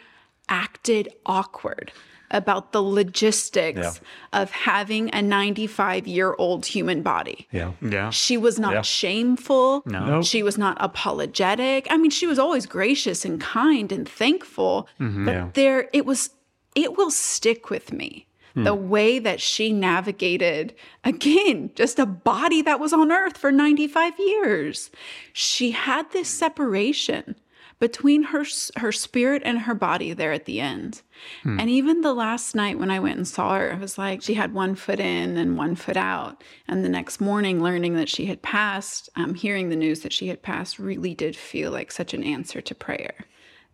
acted 0.49 1.07
awkward 1.25 1.91
about 2.31 2.71
the 2.71 2.81
logistics 2.81 3.79
Yeah. 3.79 4.41
of 4.41 4.49
having 4.49 5.13
a 5.13 5.21
95 5.21 6.07
year 6.07 6.33
old 6.39 6.65
human 6.65 7.03
body. 7.03 7.47
Yeah. 7.51 7.73
Yeah. 7.81 8.09
She 8.09 8.35
was 8.37 8.57
not 8.59 8.73
Yeah. 8.73 8.81
shameful. 8.81 9.83
No. 9.85 10.23
She 10.23 10.41
was 10.41 10.57
not 10.57 10.75
apologetic. 10.79 11.85
I 11.91 11.97
mean, 11.97 12.09
she 12.09 12.25
was 12.25 12.39
always 12.39 12.65
gracious 12.65 13.23
and 13.23 13.39
kind 13.39 13.91
and 13.91 14.09
thankful. 14.09 14.87
Mm-hmm. 14.99 15.25
But 15.25 15.31
Yeah. 15.31 15.49
there, 15.53 15.89
it 15.93 16.05
was, 16.07 16.31
it 16.75 16.97
will 16.97 17.11
stick 17.11 17.69
with 17.69 17.93
me. 17.93 18.25
The 18.55 18.75
hmm. 18.75 18.89
way 18.89 19.19
that 19.19 19.41
she 19.41 19.73
navigated, 19.73 20.75
again, 21.03 21.71
just 21.73 21.97
a 21.97 22.05
body 22.05 22.61
that 22.61 22.79
was 22.79 22.93
on 22.93 23.11
earth 23.11 23.37
for 23.37 23.51
95 23.51 24.13
years. 24.19 24.91
She 25.33 25.71
had 25.71 26.11
this 26.11 26.31
hmm. 26.31 26.37
separation 26.39 27.35
between 27.79 28.23
her 28.23 28.45
her 28.77 28.91
spirit 28.91 29.41
and 29.43 29.59
her 29.59 29.73
body 29.73 30.13
there 30.13 30.31
at 30.31 30.45
the 30.45 30.61
end. 30.61 31.01
Hmm. 31.41 31.59
And 31.59 31.69
even 31.69 32.01
the 32.01 32.13
last 32.13 32.55
night 32.55 32.79
when 32.79 32.91
I 32.91 32.99
went 32.99 33.17
and 33.17 33.27
saw 33.27 33.57
her, 33.57 33.73
I 33.73 33.77
was 33.77 33.97
like, 33.97 34.21
she 34.21 34.35
had 34.35 34.53
one 34.53 34.75
foot 34.75 34.99
in 34.99 35.35
and 35.35 35.57
one 35.57 35.75
foot 35.75 35.97
out. 35.97 36.43
And 36.67 36.85
the 36.85 36.89
next 36.89 37.19
morning, 37.19 37.61
learning 37.61 37.95
that 37.95 38.07
she 38.07 38.27
had 38.27 38.41
passed, 38.41 39.09
um, 39.15 39.33
hearing 39.33 39.69
the 39.69 39.75
news 39.75 40.01
that 40.01 40.13
she 40.13 40.27
had 40.27 40.41
passed, 40.41 40.79
really 40.79 41.13
did 41.13 41.35
feel 41.35 41.71
like 41.71 41.91
such 41.91 42.13
an 42.13 42.23
answer 42.23 42.61
to 42.61 42.75
prayer. 42.75 43.25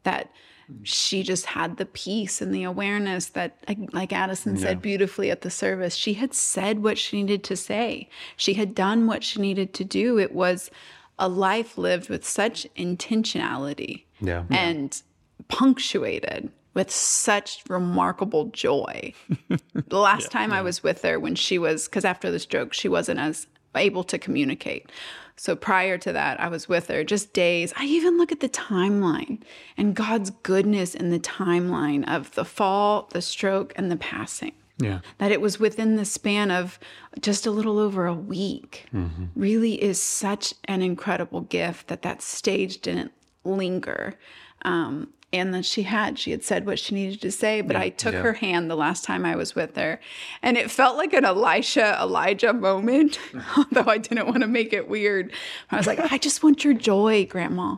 That 0.04 0.32
she 0.84 1.24
just 1.24 1.46
had 1.48 1.78
the 1.78 1.86
peace 1.86 2.42
and 2.42 2.54
the 2.54 2.64
awareness 2.64 3.28
that, 3.28 3.58
like- 3.68 3.94
like 3.94 4.14
Addison 4.14 4.58
said 4.58 4.82
beautifully 4.82 5.32
at 5.32 5.42
the 5.42 5.50
service, 5.50 5.96
she 5.96 6.14
had 6.14 6.34
said 6.34 6.84
what 6.84 6.98
she 6.98 7.22
needed 7.22 7.44
to 7.46 7.56
say. 7.56 8.10
She 8.38 8.54
had 8.54 8.76
done 8.76 9.08
what 9.08 9.24
she 9.24 9.42
needed 9.42 9.74
to 9.76 9.84
do. 9.84 10.18
It 10.20 10.32
was 10.34 10.70
a 11.18 11.28
life 11.28 11.78
lived 11.78 12.10
with 12.10 12.26
such 12.26 12.66
intentionality 12.78 14.04
Yeah. 14.22 14.44
and 14.50 15.02
punctuated 15.50 16.50
with 16.74 16.90
such 16.92 17.64
remarkable 17.68 18.46
joy. 18.46 19.14
the 19.74 19.98
last 20.00 20.32
time 20.32 20.54
I 20.54 20.62
was 20.62 20.82
with 20.84 21.02
her 21.02 21.20
when 21.20 21.36
she 21.36 21.58
was, 21.58 21.88
because 21.88 22.06
after 22.06 22.32
the 22.32 22.40
stroke, 22.40 22.74
she 22.74 22.88
wasn't 22.88 23.20
as 23.20 23.48
able 23.76 24.04
to 24.06 24.18
communicate. 24.18 24.90
So 25.40 25.56
prior 25.56 25.98
to 26.00 26.12
that, 26.12 26.38
I 26.42 26.50
was 26.50 26.68
with 26.68 26.90
her 26.90 27.04
just 27.06 27.32
days. 27.32 27.74
I 27.78 27.86
even 27.86 28.18
look 28.18 28.34
at 28.34 28.42
the 28.42 28.50
timeline 28.50 29.40
and 29.78 29.96
God's 29.96 30.32
goodness 30.44 30.94
in 30.94 31.12
the 31.12 31.20
timeline 31.20 32.06
of 32.14 32.36
the 32.36 32.44
fall, 32.44 33.08
the 33.14 33.22
stroke, 33.22 33.72
and 33.78 33.90
the 33.90 33.96
passing 33.96 34.52
Yeah. 34.80 35.00
that 35.18 35.32
it 35.32 35.40
was 35.40 35.58
within 35.58 35.96
the 35.96 36.04
span 36.04 36.52
of 36.52 36.78
just 37.22 37.46
a 37.46 37.52
little 37.52 37.80
over 37.80 38.06
a 38.06 38.14
week 38.14 38.86
really 39.34 39.82
is 39.82 40.02
such 40.02 40.54
an 40.66 40.82
incredible 40.82 41.42
gift 41.42 41.88
that 41.88 42.02
that 42.02 42.22
stage 42.22 42.82
didn't 42.82 43.14
linger 43.46 44.16
um, 44.64 45.14
and 45.32 45.54
that 45.54 45.66
she 45.66 45.84
had 45.84 46.18
she 46.18 46.32
had 46.32 46.44
said 46.44 46.66
what 46.66 46.80
she 46.80 46.96
needed 46.96 47.22
to 47.22 47.32
say 47.32 47.62
but 47.62 47.76
i 47.76 47.90
took 47.90 48.16
her 48.16 48.34
hand 48.34 48.70
the 48.70 48.76
last 48.76 49.04
time 49.04 49.26
i 49.26 49.36
was 49.36 49.56
with 49.56 49.76
her. 49.76 50.00
And 50.42 50.58
it 50.58 50.72
felt 50.72 50.98
like 50.98 51.14
an 51.14 51.26
elisha 51.26 51.98
elijah 52.02 52.54
moment 52.54 53.20
although 53.58 53.90
i 53.90 53.98
didn't 53.98 54.28
want 54.28 54.42
to 54.42 54.48
make 54.48 54.74
it 54.74 54.88
weird. 54.90 55.32
I 55.72 55.78
was 55.78 55.88
like 55.88 56.00
i 56.00 56.18
just 56.18 56.44
want 56.44 56.64
your 56.64 56.74
joy 56.74 57.26
grandma. 57.26 57.78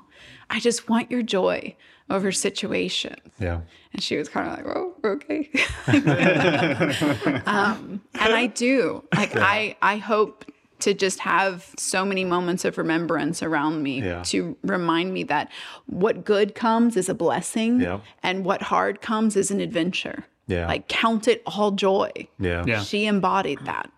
I 0.49 0.59
just 0.59 0.89
want 0.89 1.09
your 1.09 1.23
joy 1.23 1.75
over 2.09 2.31
situations. 2.31 3.15
Yeah. 3.39 3.61
and 3.93 4.03
she 4.03 4.17
was 4.17 4.27
kind 4.27 4.47
of 4.49 4.57
like, 4.57 4.75
"Oh, 4.75 4.93
okay." 5.03 5.49
um, 7.45 8.01
and 8.13 8.33
I 8.33 8.47
do. 8.47 9.03
Like 9.15 9.35
I 9.35 9.75
I 9.81 9.97
hope 9.97 10.45
to 10.81 10.93
just 10.93 11.19
have 11.19 11.73
so 11.77 12.03
many 12.05 12.25
moments 12.25 12.65
of 12.65 12.77
remembrance 12.77 13.41
around 13.43 13.81
me 13.83 14.01
Yeah. 14.01 14.21
to 14.23 14.57
remind 14.63 15.13
me 15.13 15.23
that 15.23 15.49
what 15.87 16.25
good 16.25 16.55
comes 16.55 16.97
is 16.97 17.09
a 17.09 17.13
blessing, 17.13 17.79
Yeah. 17.81 17.99
and 18.23 18.43
what 18.45 18.61
hard 18.63 19.01
comes 19.01 19.35
is 19.35 19.51
an 19.51 19.59
adventure. 19.59 20.25
Yeah. 20.47 20.67
like 20.67 20.89
count 20.89 21.29
it 21.29 21.41
all 21.45 21.71
joy. 21.71 22.11
Yeah. 22.37 22.63
Yeah. 22.67 22.81
She 22.81 23.05
embodied 23.05 23.59
that. 23.63 23.89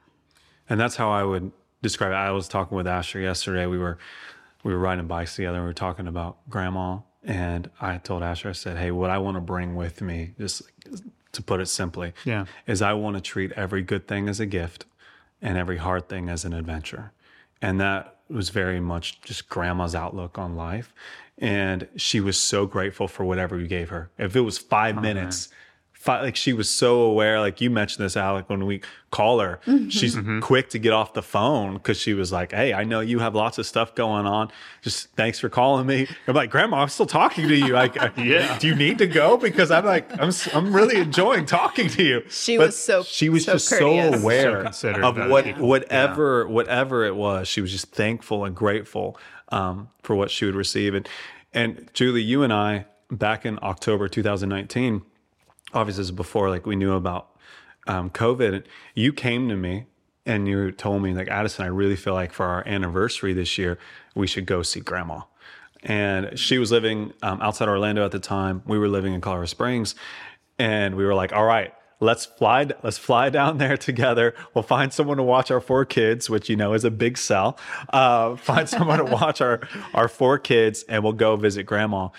And 0.69 0.79
that's 0.79 0.95
how 0.97 1.09
I 1.09 1.23
would 1.23 1.51
describe 1.81 2.11
it. 2.11 2.15
I 2.15 2.29
was 2.29 2.47
talking 2.47 2.77
with 2.77 2.85
Asher 2.85 3.19
yesterday. 3.19 3.65
We 3.65 3.79
were 3.79 3.97
we 4.63 4.71
were 4.71 4.77
riding 4.79 5.07
bikes 5.07 5.35
together. 5.35 5.55
and 5.57 5.63
We 5.65 5.69
were 5.69 5.73
talking 5.73 6.05
about 6.07 6.37
grandma, 6.49 6.99
and 7.23 7.69
I 7.81 7.97
told 7.97 8.21
Asher, 8.23 8.49
I 8.49 8.51
said, 8.51 8.77
"Hey, 8.77 8.91
what 8.91 9.09
I 9.09 9.17
want 9.17 9.35
to 9.35 9.41
bring 9.41 9.75
with 9.75 10.01
me, 10.01 10.33
just 10.37 10.61
to 11.31 11.41
put 11.41 11.59
it 11.59 11.65
simply, 11.67 12.13
Yeah. 12.23 12.45
is 12.67 12.81
I 12.83 12.93
want 12.93 13.15
to 13.15 13.21
treat 13.21 13.51
every 13.53 13.81
good 13.81 14.07
thing 14.07 14.29
as 14.29 14.39
a 14.39 14.45
gift, 14.45 14.85
and 15.43 15.57
every 15.57 15.77
hard 15.77 16.09
thing 16.09 16.27
as 16.29 16.43
an 16.45 16.53
adventure." 16.53 17.11
And 17.61 17.79
that 17.79 18.17
was 18.29 18.49
very 18.49 18.79
much 18.79 19.21
just 19.21 19.47
grandma's 19.47 19.93
outlook 19.93 20.37
on 20.37 20.55
life. 20.55 20.93
And 21.37 21.87
she 21.95 22.19
was 22.19 22.37
so 22.37 22.65
grateful 22.65 23.07
for 23.07 23.23
whatever 23.23 23.59
you 23.59 23.67
gave 23.67 23.89
her. 23.89 24.09
If 24.17 24.35
it 24.35 24.41
was 24.41 24.57
five 24.57 25.01
minutes, 25.01 25.47
fi- 25.47 25.55
like 26.07 26.35
she 26.35 26.53
was 26.53 26.69
so 26.69 27.01
aware 27.01 27.39
like 27.39 27.61
you 27.61 27.69
mentioned 27.69 28.03
this 28.03 28.17
alec 28.17 28.49
when 28.49 28.65
we 28.65 28.81
call 29.11 29.39
her 29.39 29.59
mm-hmm. 29.65 29.89
she's 29.89 30.15
mm-hmm. 30.15 30.39
quick 30.39 30.69
to 30.69 30.79
get 30.79 30.91
off 30.91 31.13
the 31.13 31.21
phone 31.21 31.73
because 31.73 31.97
she 31.97 32.13
was 32.13 32.31
like 32.31 32.51
hey 32.51 32.73
i 32.73 32.83
know 32.83 32.99
you 32.99 33.19
have 33.19 33.35
lots 33.35 33.57
of 33.57 33.65
stuff 33.65 33.93
going 33.95 34.25
on. 34.25 34.49
Just 34.81 35.09
thanks 35.15 35.39
for 35.39 35.49
calling 35.49 35.85
me. 35.85 36.07
I'm 36.27 36.35
like 36.35 36.49
grandma 36.49 36.77
i'm 36.77 36.89
still 36.89 37.05
talking 37.05 37.47
to 37.47 37.55
you. 37.55 37.73
Like 37.73 38.01
uh, 38.01 38.09
yeah. 38.17 38.57
do 38.59 38.67
you 38.67 38.75
need 38.75 38.97
to 38.97 39.07
go? 39.07 39.37
Because 39.37 39.71
i'm 39.71 39.85
like 39.85 40.11
i'm, 40.19 40.29
s- 40.29 40.53
I'm 40.53 40.75
really 40.75 40.97
enjoying 40.97 41.45
talking 41.45 41.87
to 41.89 42.03
you. 42.03 42.23
She 42.29 42.57
But 42.57 42.67
was 42.67 42.77
so- 42.77 43.03
she 43.03 43.29
was 43.29 43.45
so 43.45 43.53
just 43.53 43.69
courteous. 43.69 44.15
so 44.15 44.19
aware 44.21 44.71
So 44.73 44.89
of 44.91 45.17
what 45.29 45.47
it. 45.47 45.57
whatever 45.57 46.47
whatever 46.47 47.05
it 47.05 47.15
was 47.15 47.47
she 47.47 47.61
was 47.61 47.71
just 47.71 47.91
thankful 47.91 48.45
and 48.45 48.55
grateful 48.55 49.17
um, 49.49 49.89
for 50.01 50.15
what 50.15 50.31
she 50.31 50.45
would 50.45 50.55
receive. 50.55 50.93
And 50.95 51.07
and 51.53 51.89
juli 51.93 52.21
you 52.21 52.41
and 52.41 52.51
i 52.51 52.85
back 53.11 53.45
in 53.45 53.59
october 53.61 54.07
2019 54.07 55.03
obviously 55.73 56.01
this 56.01 56.07
is 56.07 56.11
before 56.11 56.49
like 56.49 56.65
we 56.65 56.75
knew 56.75 56.93
about 56.93 57.29
um, 57.87 58.09
covid. 58.09 58.63
You 58.95 59.13
came 59.13 59.49
to 59.49 59.55
me 59.55 59.85
and 60.25 60.47
you 60.47 60.71
told 60.71 61.01
me 61.01 61.13
like 61.13 61.27
Addison, 61.27 61.65
I 61.65 61.67
really 61.67 61.95
feel 61.95 62.13
like 62.13 62.31
for 62.31 62.45
our 62.45 62.67
anniversary 62.67 63.33
this 63.33 63.57
year, 63.57 63.77
we 64.15 64.27
should 64.27 64.45
go 64.45 64.61
see 64.61 64.79
Grandma. 64.79 65.21
And 65.83 66.39
she 66.39 66.57
was 66.57 66.71
living 66.71 67.11
um, 67.21 67.41
outside 67.41 67.67
Orlando 67.67 68.05
at 68.05 68.11
the 68.11 68.19
time. 68.19 68.61
We 68.65 68.77
were 68.77 68.87
living 68.87 69.13
in 69.13 69.19
Colorado 69.19 69.47
Springs, 69.47 69.95
and 70.57 70.95
we 70.95 71.03
were 71.03 71.13
like, 71.13 71.33
all 71.33 71.43
right 71.43 71.73
let's 72.03 72.25
fly 72.25 72.67
let's 72.83 72.97
fly 72.97 73.29
down 73.29 73.57
there 73.57 73.77
together. 73.77 74.35
We'll 74.53 74.63
find 74.63 74.93
someone 74.93 75.17
to 75.17 75.23
watch 75.23 75.49
our 75.49 75.61
four 75.61 75.85
kids 75.85 76.29
which 76.29 76.49
you 76.49 76.55
know 76.55 76.73
is 76.73 76.83
a 76.83 76.91
big 76.91 77.17
sell. 77.17 77.57
Uh, 77.91 78.35
find 78.35 78.67
someone 78.69 78.99
to 78.99 79.05
watch 79.05 79.41
our 79.41 79.61
our 79.93 80.07
four 80.07 80.37
kids 80.37 80.83
and 80.87 81.03
we'll 81.03 81.13
go 81.13 81.35
visit 81.35 81.63
grandma 81.63 82.09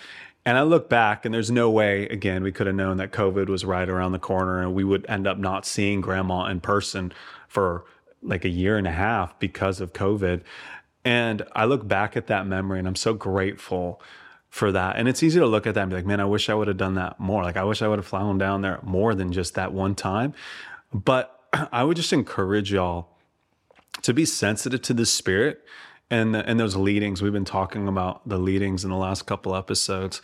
and 0.45 0.57
i 0.57 0.61
look 0.61 0.89
back 0.89 1.25
and 1.25 1.33
there's 1.33 1.51
no 1.51 1.69
way 1.69 2.07
again 2.07 2.43
we 2.43 2.51
could 2.51 2.67
have 2.67 2.75
known 2.75 2.97
that 2.97 3.11
covid 3.11 3.47
was 3.47 3.65
right 3.65 3.89
around 3.89 4.11
the 4.11 4.19
corner 4.19 4.61
and 4.61 4.73
we 4.73 4.83
would 4.83 5.05
end 5.07 5.27
up 5.27 5.37
not 5.37 5.65
seeing 5.65 6.01
grandma 6.01 6.45
in 6.45 6.59
person 6.59 7.11
for 7.47 7.85
like 8.21 8.45
a 8.45 8.49
year 8.49 8.77
and 8.77 8.87
a 8.87 8.91
half 8.91 9.37
because 9.39 9.81
of 9.81 9.93
covid 9.93 10.41
and 11.03 11.43
i 11.53 11.65
look 11.65 11.87
back 11.87 12.15
at 12.15 12.27
that 12.27 12.47
memory 12.47 12.79
and 12.79 12.87
i'm 12.87 12.95
so 12.95 13.13
grateful 13.13 14.01
for 14.55 14.71
that. 14.71 14.95
And 14.95 15.09
it's 15.09 15.21
easy 15.21 15.37
to 15.41 15.45
look 15.45 15.67
at 15.67 15.73
that 15.73 15.81
and 15.81 15.89
be 15.89 15.97
like, 15.97 16.05
man, 16.05 16.21
I 16.21 16.25
wish 16.25 16.49
I 16.49 16.53
would 16.53 16.69
have 16.69 16.77
done 16.77 16.95
that 16.95 17.19
more. 17.19 17.43
Like, 17.43 17.57
I 17.57 17.65
wish 17.65 17.81
I 17.81 17.89
would 17.89 17.99
have 17.99 18.05
flown 18.05 18.37
down 18.37 18.61
there 18.61 18.79
more 18.83 19.13
than 19.13 19.33
just 19.33 19.55
that 19.55 19.73
one 19.73 19.95
time. 19.95 20.33
But 20.93 21.37
I 21.73 21.83
would 21.83 21.97
just 21.97 22.13
encourage 22.13 22.71
y'all 22.71 23.09
to 24.01 24.13
be 24.13 24.23
sensitive 24.23 24.81
to 24.83 24.93
the 24.93 25.05
spirit 25.05 25.61
and 26.09 26.35
the, 26.35 26.47
and 26.47 26.59
those 26.59 26.75
leadings. 26.75 27.21
We've 27.21 27.33
been 27.33 27.45
talking 27.45 27.87
about 27.87 28.27
the 28.27 28.37
leadings 28.37 28.83
in 28.83 28.89
the 28.89 28.97
last 28.97 29.25
couple 29.25 29.55
episodes 29.55 30.21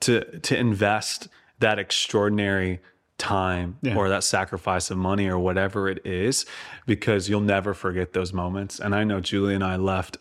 to 0.00 0.38
to 0.40 0.56
invest 0.56 1.28
that 1.58 1.78
extraordinary 1.78 2.80
time 3.18 3.76
yeah. 3.82 3.94
or 3.96 4.08
that 4.08 4.24
sacrifice 4.24 4.90
of 4.90 4.96
money 4.96 5.28
or 5.28 5.38
whatever 5.38 5.88
it 5.88 6.04
is 6.06 6.46
because 6.86 7.28
you'll 7.28 7.40
never 7.40 7.74
forget 7.74 8.14
those 8.14 8.32
moments. 8.32 8.80
And 8.80 8.94
I 8.94 9.04
know 9.04 9.20
Juli 9.20 9.54
and 9.54 9.62
I 9.62 9.76
left 9.76 10.16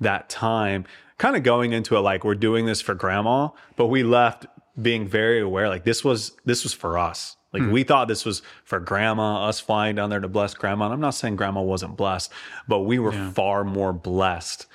that 0.00 0.28
time 0.28 0.84
kind 1.18 1.36
of 1.36 1.42
going 1.42 1.72
into 1.72 1.96
it 1.96 2.00
like 2.00 2.24
we're 2.24 2.34
doing 2.34 2.66
this 2.66 2.80
for 2.80 2.94
grandma, 2.94 3.48
but 3.76 3.86
we 3.86 4.02
left 4.02 4.46
being 4.80 5.06
very 5.06 5.40
aware 5.40 5.68
like 5.68 5.84
this 5.84 6.04
was 6.04 6.32
this 6.44 6.62
was 6.62 6.72
for 6.72 6.96
us. 6.96 7.36
Like 7.54 7.62
mm. 7.62 7.72
we 7.72 7.84
thought 7.84 8.08
this 8.08 8.24
was 8.24 8.42
for 8.64 8.80
grandma, 8.80 9.46
us 9.48 9.60
flying 9.60 9.96
down 9.96 10.10
there 10.10 10.20
to 10.20 10.28
bless 10.28 10.54
grandma. 10.54 10.86
And 10.86 10.94
I'm 10.94 11.00
not 11.00 11.14
saying 11.14 11.36
grandma 11.36 11.62
wasn't 11.62 11.96
blessed, 11.96 12.32
but 12.68 12.80
we 12.80 12.98
were 12.98 13.12
yeah. 13.12 13.30
far 13.30 13.64
more 13.64 13.92
blessed 13.92 14.66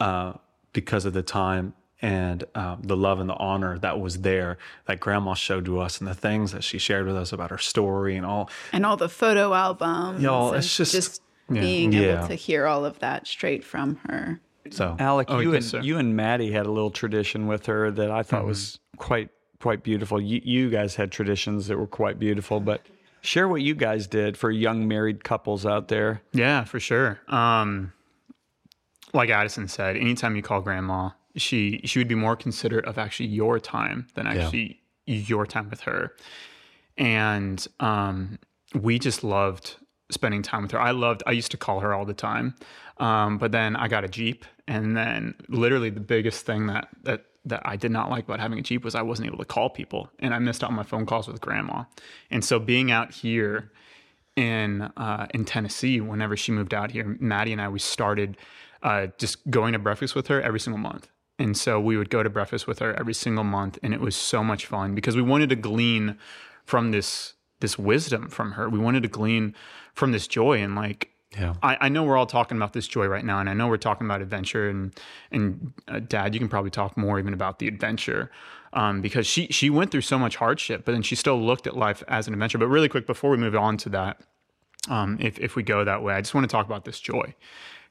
uh, 0.00 0.34
because 0.72 1.04
of 1.04 1.12
the 1.12 1.22
time 1.22 1.74
and 2.00 2.44
uh, 2.54 2.76
the 2.80 2.96
love 2.96 3.18
and 3.18 3.28
the 3.28 3.34
honor 3.34 3.76
that 3.80 3.98
was 3.98 4.20
there 4.20 4.56
that 4.86 5.00
grandma 5.00 5.34
showed 5.34 5.64
to 5.64 5.80
us 5.80 5.98
and 5.98 6.06
the 6.06 6.14
things 6.14 6.52
that 6.52 6.62
she 6.62 6.78
shared 6.78 7.06
with 7.06 7.16
us 7.16 7.32
about 7.32 7.50
her 7.50 7.58
story 7.58 8.16
and 8.16 8.24
all 8.24 8.48
and 8.72 8.86
all 8.86 8.96
the 8.96 9.08
photo 9.08 9.52
albums 9.52 10.22
y'all 10.22 10.52
it's 10.52 10.76
just, 10.76 10.92
just 10.92 11.22
being 11.50 11.92
yeah. 11.92 12.18
able 12.18 12.28
to 12.28 12.36
hear 12.36 12.68
all 12.68 12.84
of 12.84 13.00
that 13.00 13.26
straight 13.26 13.64
from 13.64 13.96
her 14.06 14.40
so, 14.70 14.96
Alec, 14.98 15.28
oh, 15.30 15.38
you 15.38 15.54
and 15.54 15.64
so. 15.64 15.80
you 15.80 15.98
and 15.98 16.14
Maddie 16.14 16.52
had 16.52 16.66
a 16.66 16.70
little 16.70 16.90
tradition 16.90 17.46
with 17.46 17.66
her 17.66 17.90
that 17.90 18.10
I 18.10 18.22
thought 18.22 18.40
mm-hmm. 18.40 18.48
was 18.48 18.78
quite 18.96 19.30
quite 19.60 19.82
beautiful. 19.82 20.20
You, 20.20 20.40
you 20.44 20.70
guys 20.70 20.94
had 20.94 21.10
traditions 21.12 21.66
that 21.66 21.78
were 21.78 21.86
quite 21.86 22.18
beautiful, 22.18 22.60
but 22.60 22.82
share 23.20 23.48
what 23.48 23.62
you 23.62 23.74
guys 23.74 24.06
did 24.06 24.36
for 24.36 24.50
young 24.50 24.86
married 24.86 25.24
couples 25.24 25.66
out 25.66 25.88
there. 25.88 26.22
Yeah, 26.32 26.64
for 26.64 26.80
sure. 26.80 27.20
Um, 27.28 27.92
like 29.12 29.30
Addison 29.30 29.68
said, 29.68 29.96
anytime 29.96 30.36
you 30.36 30.42
call 30.42 30.60
grandma, 30.60 31.10
she 31.36 31.80
she 31.84 31.98
would 31.98 32.08
be 32.08 32.14
more 32.14 32.36
considerate 32.36 32.84
of 32.84 32.98
actually 32.98 33.26
your 33.26 33.58
time 33.58 34.06
than 34.14 34.26
actually 34.26 34.80
yeah. 35.06 35.16
your 35.16 35.46
time 35.46 35.70
with 35.70 35.80
her. 35.82 36.14
And 36.96 37.64
um, 37.80 38.38
we 38.74 38.98
just 38.98 39.22
loved 39.22 39.76
spending 40.10 40.42
time 40.42 40.62
with 40.62 40.72
her. 40.72 40.80
I 40.80 40.90
loved. 40.90 41.22
I 41.26 41.32
used 41.32 41.50
to 41.52 41.56
call 41.56 41.80
her 41.80 41.94
all 41.94 42.04
the 42.04 42.14
time. 42.14 42.54
Um, 42.98 43.38
but 43.38 43.52
then 43.52 43.76
I 43.76 43.88
got 43.88 44.04
a 44.04 44.08
Jeep, 44.08 44.44
and 44.66 44.96
then 44.96 45.34
literally 45.48 45.90
the 45.90 46.00
biggest 46.00 46.44
thing 46.44 46.66
that 46.66 46.88
that 47.04 47.26
that 47.44 47.62
I 47.64 47.76
did 47.76 47.90
not 47.90 48.10
like 48.10 48.24
about 48.24 48.40
having 48.40 48.58
a 48.58 48.62
Jeep 48.62 48.84
was 48.84 48.94
I 48.94 49.02
wasn't 49.02 49.28
able 49.28 49.38
to 49.38 49.44
call 49.44 49.70
people, 49.70 50.10
and 50.18 50.34
I 50.34 50.38
missed 50.38 50.62
out 50.62 50.70
on 50.70 50.76
my 50.76 50.82
phone 50.82 51.06
calls 51.06 51.28
with 51.28 51.40
Grandma. 51.40 51.84
And 52.30 52.44
so 52.44 52.58
being 52.58 52.90
out 52.90 53.12
here 53.12 53.70
in 54.36 54.82
uh, 54.96 55.26
in 55.34 55.44
Tennessee, 55.44 56.00
whenever 56.00 56.36
she 56.36 56.52
moved 56.52 56.74
out 56.74 56.90
here, 56.90 57.16
Maddie 57.20 57.52
and 57.52 57.60
I 57.60 57.68
we 57.68 57.78
started 57.78 58.36
uh, 58.82 59.08
just 59.18 59.48
going 59.50 59.72
to 59.72 59.78
breakfast 59.78 60.14
with 60.14 60.28
her 60.28 60.40
every 60.42 60.60
single 60.60 60.78
month. 60.78 61.08
And 61.40 61.56
so 61.56 61.78
we 61.78 61.96
would 61.96 62.10
go 62.10 62.22
to 62.22 62.30
breakfast 62.30 62.66
with 62.66 62.80
her 62.80 62.94
every 62.94 63.14
single 63.14 63.44
month, 63.44 63.78
and 63.82 63.94
it 63.94 64.00
was 64.00 64.16
so 64.16 64.42
much 64.42 64.66
fun 64.66 64.94
because 64.94 65.16
we 65.16 65.22
wanted 65.22 65.48
to 65.50 65.56
glean 65.56 66.18
from 66.64 66.90
this 66.90 67.34
this 67.60 67.78
wisdom 67.78 68.28
from 68.28 68.52
her. 68.52 68.68
We 68.68 68.78
wanted 68.78 69.02
to 69.04 69.08
glean 69.08 69.54
from 69.94 70.12
this 70.12 70.26
joy 70.28 70.58
and 70.58 70.74
like 70.74 71.10
yeah. 71.36 71.54
I, 71.62 71.76
I, 71.82 71.88
know 71.88 72.04
we're 72.04 72.16
all 72.16 72.26
talking 72.26 72.56
about 72.56 72.72
this 72.72 72.88
joy 72.88 73.06
right 73.06 73.24
now, 73.24 73.38
and 73.38 73.50
I 73.50 73.54
know 73.54 73.68
we're 73.68 73.76
talking 73.76 74.06
about 74.06 74.22
adventure. 74.22 74.68
And 74.68 74.98
and 75.30 75.72
uh, 75.86 76.00
Dad, 76.00 76.34
you 76.34 76.40
can 76.40 76.48
probably 76.48 76.70
talk 76.70 76.96
more 76.96 77.18
even 77.18 77.34
about 77.34 77.58
the 77.58 77.68
adventure, 77.68 78.30
um, 78.72 79.02
because 79.02 79.26
she 79.26 79.46
she 79.48 79.68
went 79.68 79.90
through 79.90 80.02
so 80.02 80.18
much 80.18 80.36
hardship, 80.36 80.84
but 80.84 80.92
then 80.92 81.02
she 81.02 81.14
still 81.14 81.40
looked 81.40 81.66
at 81.66 81.76
life 81.76 82.02
as 82.08 82.28
an 82.28 82.32
adventure. 82.32 82.58
But 82.58 82.68
really 82.68 82.88
quick, 82.88 83.06
before 83.06 83.30
we 83.30 83.36
move 83.36 83.54
on 83.54 83.76
to 83.78 83.88
that, 83.90 84.20
um, 84.88 85.18
if 85.20 85.38
if 85.38 85.54
we 85.54 85.62
go 85.62 85.84
that 85.84 86.02
way, 86.02 86.14
I 86.14 86.20
just 86.20 86.34
want 86.34 86.48
to 86.48 86.52
talk 86.52 86.64
about 86.64 86.86
this 86.86 86.98
joy, 86.98 87.34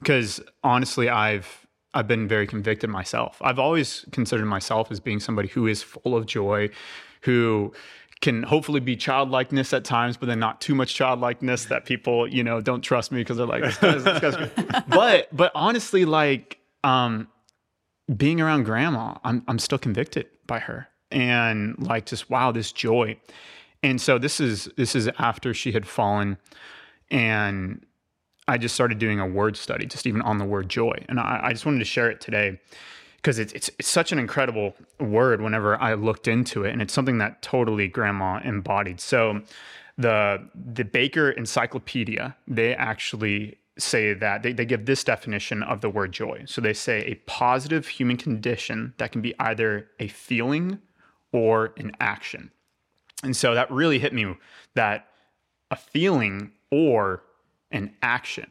because 0.00 0.40
honestly, 0.64 1.08
I've 1.08 1.66
I've 1.94 2.08
been 2.08 2.26
very 2.26 2.46
convicted 2.46 2.90
myself. 2.90 3.38
I've 3.40 3.58
always 3.58 4.04
considered 4.12 4.46
myself 4.46 4.90
as 4.90 5.00
being 5.00 5.20
somebody 5.20 5.48
who 5.48 5.66
is 5.66 5.82
full 5.82 6.16
of 6.16 6.26
joy, 6.26 6.70
who 7.22 7.72
can 8.20 8.42
hopefully 8.42 8.80
be 8.80 8.96
childlikeness 8.96 9.72
at 9.72 9.84
times, 9.84 10.16
but 10.16 10.26
then 10.26 10.40
not 10.40 10.60
too 10.60 10.74
much 10.74 10.94
childlikeness 10.94 11.66
that 11.66 11.84
people, 11.84 12.26
you 12.26 12.42
know, 12.42 12.60
don't 12.60 12.80
trust 12.80 13.12
me 13.12 13.20
because 13.20 13.36
they're 13.36 13.46
like, 13.46 13.62
this 13.62 13.76
guy's, 13.78 14.04
this 14.04 14.20
guy's 14.20 14.84
but 14.88 15.28
but 15.34 15.52
honestly, 15.54 16.04
like 16.04 16.58
um, 16.82 17.28
being 18.14 18.40
around 18.40 18.64
grandma, 18.64 19.14
I'm 19.22 19.44
I'm 19.46 19.58
still 19.58 19.78
convicted 19.78 20.26
by 20.46 20.58
her, 20.58 20.88
and 21.10 21.76
like 21.78 22.06
just 22.06 22.28
wow, 22.28 22.50
this 22.50 22.72
joy. 22.72 23.16
And 23.82 24.00
so 24.00 24.18
this 24.18 24.40
is 24.40 24.68
this 24.76 24.96
is 24.96 25.08
after 25.18 25.54
she 25.54 25.70
had 25.70 25.86
fallen, 25.86 26.38
and 27.10 27.86
I 28.48 28.58
just 28.58 28.74
started 28.74 28.98
doing 28.98 29.20
a 29.20 29.26
word 29.26 29.56
study, 29.56 29.86
just 29.86 30.06
even 30.06 30.22
on 30.22 30.38
the 30.38 30.44
word 30.44 30.68
joy, 30.68 31.04
and 31.08 31.20
I, 31.20 31.40
I 31.44 31.52
just 31.52 31.64
wanted 31.64 31.78
to 31.78 31.84
share 31.84 32.10
it 32.10 32.20
today 32.20 32.58
because 33.18 33.38
it's, 33.38 33.52
it's, 33.52 33.70
it's 33.78 33.88
such 33.88 34.12
an 34.12 34.18
incredible 34.18 34.74
word 34.98 35.40
whenever 35.40 35.80
I 35.80 35.94
looked 35.94 36.28
into 36.28 36.64
it, 36.64 36.72
and 36.72 36.80
it's 36.80 36.94
something 36.94 37.18
that 37.18 37.42
totally 37.42 37.88
grandma 37.88 38.40
embodied. 38.44 39.00
So 39.00 39.42
the 39.96 40.48
the 40.54 40.84
Baker 40.84 41.30
Encyclopedia 41.30 42.36
they 42.46 42.74
actually 42.74 43.58
say 43.78 44.12
that 44.12 44.42
they, 44.42 44.52
they 44.52 44.64
give 44.64 44.86
this 44.86 45.04
definition 45.04 45.62
of 45.62 45.80
the 45.80 45.90
word 45.90 46.12
joy. 46.12 46.42
So 46.46 46.60
they 46.60 46.72
say 46.72 47.04
a 47.04 47.14
positive 47.26 47.86
human 47.86 48.16
condition 48.16 48.94
that 48.98 49.12
can 49.12 49.22
be 49.22 49.34
either 49.38 49.88
a 50.00 50.08
feeling 50.08 50.80
or 51.32 51.74
an 51.76 51.92
action. 52.00 52.50
And 53.22 53.36
so 53.36 53.54
that 53.54 53.70
really 53.70 53.98
hit 53.98 54.12
me 54.12 54.34
that 54.74 55.08
a 55.70 55.76
feeling 55.76 56.52
or 56.70 57.22
an 57.70 57.94
action. 58.02 58.50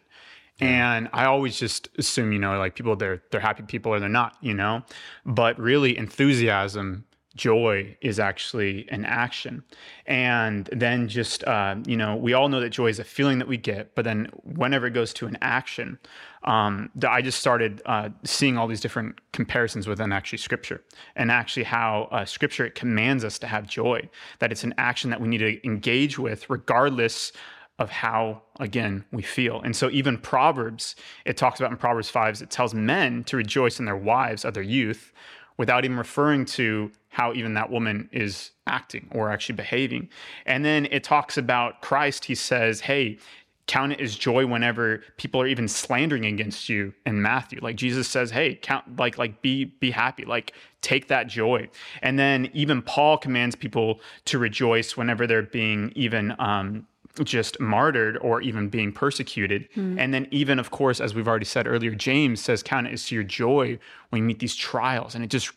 And 0.60 1.08
I 1.13 1.26
always 1.26 1.60
just 1.60 1.89
assume, 1.98 2.32
you 2.32 2.39
know, 2.39 2.58
like 2.58 2.76
people 2.76 2.96
they're 2.96 3.22
they're 3.32 3.41
happy 3.41 3.63
people 3.63 3.93
or 3.93 4.00
they're 4.00 4.10
not, 4.10 4.38
you 4.41 4.54
know. 4.54 4.84
But 5.26 5.60
really 5.60 5.98
enthusiasm, 5.98 7.06
joy 7.36 7.96
is 8.02 8.20
actually 8.20 8.89
an 8.89 9.06
action. 9.06 9.63
And 10.08 10.67
then 10.72 11.08
just 11.08 11.43
uh, 11.43 11.76
you 11.86 11.96
know, 11.96 12.15
we 12.15 12.34
all 12.34 12.50
know 12.50 12.60
that 12.60 12.72
joy 12.72 12.88
is 12.88 12.98
a 12.98 13.04
feeling 13.04 13.38
that 13.38 13.48
we 13.48 13.58
get, 13.58 13.93
but 13.93 14.04
then 14.04 14.30
whenever 14.43 14.88
it 14.88 14.91
goes 14.91 15.13
to 15.15 15.28
an 15.28 15.38
action, 15.41 16.00
um, 16.43 16.89
I 17.08 17.22
just 17.22 17.39
started 17.39 17.82
uh, 17.86 18.10
seeing 18.24 18.58
all 18.58 18.67
these 18.67 18.82
different 18.82 19.20
comparisons 19.34 19.86
within 19.86 20.12
actually 20.12 20.38
scripture 20.39 20.82
and 21.15 21.30
actually 21.30 21.63
how 21.63 22.08
uh, 22.12 22.26
scripture 22.26 22.70
commands 22.70 23.24
us 23.24 23.38
to 23.39 23.48
have 23.48 23.67
joy, 23.67 24.10
that 24.39 24.52
it's 24.52 24.63
an 24.63 24.74
action 24.78 25.10
that 25.12 25.22
we 25.22 25.28
need 25.28 25.39
to 25.39 25.65
engage 25.67 26.17
with 26.17 26.50
regardless 26.50 27.32
of 27.80 27.90
how 27.90 28.42
again 28.60 29.06
we 29.12 29.22
feel. 29.22 29.62
And 29.62 29.76
so 29.76 29.90
even 29.90 30.18
proverbs 30.18 30.96
it 31.26 31.38
talks 31.38 31.60
about 31.60 31.72
in 31.72 31.78
proverbs 31.78 32.10
5 32.10 32.42
it 32.42 32.50
tells 32.50 32.74
men 32.74 33.24
to 33.26 33.38
rejoice 33.38 33.80
in 33.80 33.86
their 33.86 33.98
wives 33.98 34.46
of 34.46 34.54
their 34.54 34.63
youth 34.63 35.13
without 35.58 35.86
even 35.86 35.98
referring 35.98 36.46
to 36.46 36.92
how 37.10 37.34
even 37.34 37.54
that 37.56 37.70
woman 37.70 38.10
is 38.12 38.52
acting 38.68 39.08
or 39.12 39.32
actually 39.32 39.56
behaving. 39.56 40.10
And 40.46 40.63
then 40.66 40.88
it 40.88 41.04
talks 41.04 41.38
about 41.38 41.82
christ 41.82 42.26
he 42.26 42.36
says 42.36 42.82
hey 42.82 43.20
count 43.68 43.92
it 43.92 44.00
as 44.00 44.16
joy 44.16 44.46
whenever 44.46 45.04
people 45.18 45.42
are 45.42 45.48
even 45.48 45.68
slandering 45.68 46.26
against 46.26 46.70
you 46.70 46.94
in 47.06 47.22
matthew. 47.22 47.60
Like 47.62 47.76
jesus 47.76 48.08
says 48.08 48.32
hey 48.32 48.56
count 48.56 48.98
like 48.98 49.20
like 49.20 49.44
be 49.44 49.66
be 49.66 49.92
happy 49.92 50.26
like 50.26 50.54
take 50.82 51.10
that 51.10 51.28
joy. 51.28 51.70
And 52.02 52.18
then 52.18 52.50
even 52.54 52.82
paul 52.82 53.20
commands 53.20 53.56
people 53.56 54.00
to 54.26 54.40
rejoice 54.40 54.98
whenever 54.98 55.28
they're 55.28 55.44
being 55.44 55.92
even 55.96 56.36
um 56.40 56.88
just 57.23 57.60
martyred 57.60 58.17
or 58.17 58.41
even 58.41 58.69
being 58.69 58.91
persecuted. 58.91 59.67
Mm. 59.75 59.99
And 59.99 60.13
then, 60.13 60.27
even 60.32 60.60
of 60.60 60.71
course, 60.71 60.99
as 60.99 61.13
we've 61.13 61.27
already 61.27 61.45
said 61.45 61.67
earlier, 61.67 61.91
James 61.95 62.41
says, 62.41 62.63
Count 62.63 62.88
it 62.88 62.93
as 62.93 63.12
your 63.12 63.23
joy 63.23 63.80
when 64.10 64.21
you 64.21 64.27
meet 64.27 64.39
these 64.39 64.56
trials. 64.56 65.15
And 65.15 65.23
it 65.23 65.30
just 65.30 65.51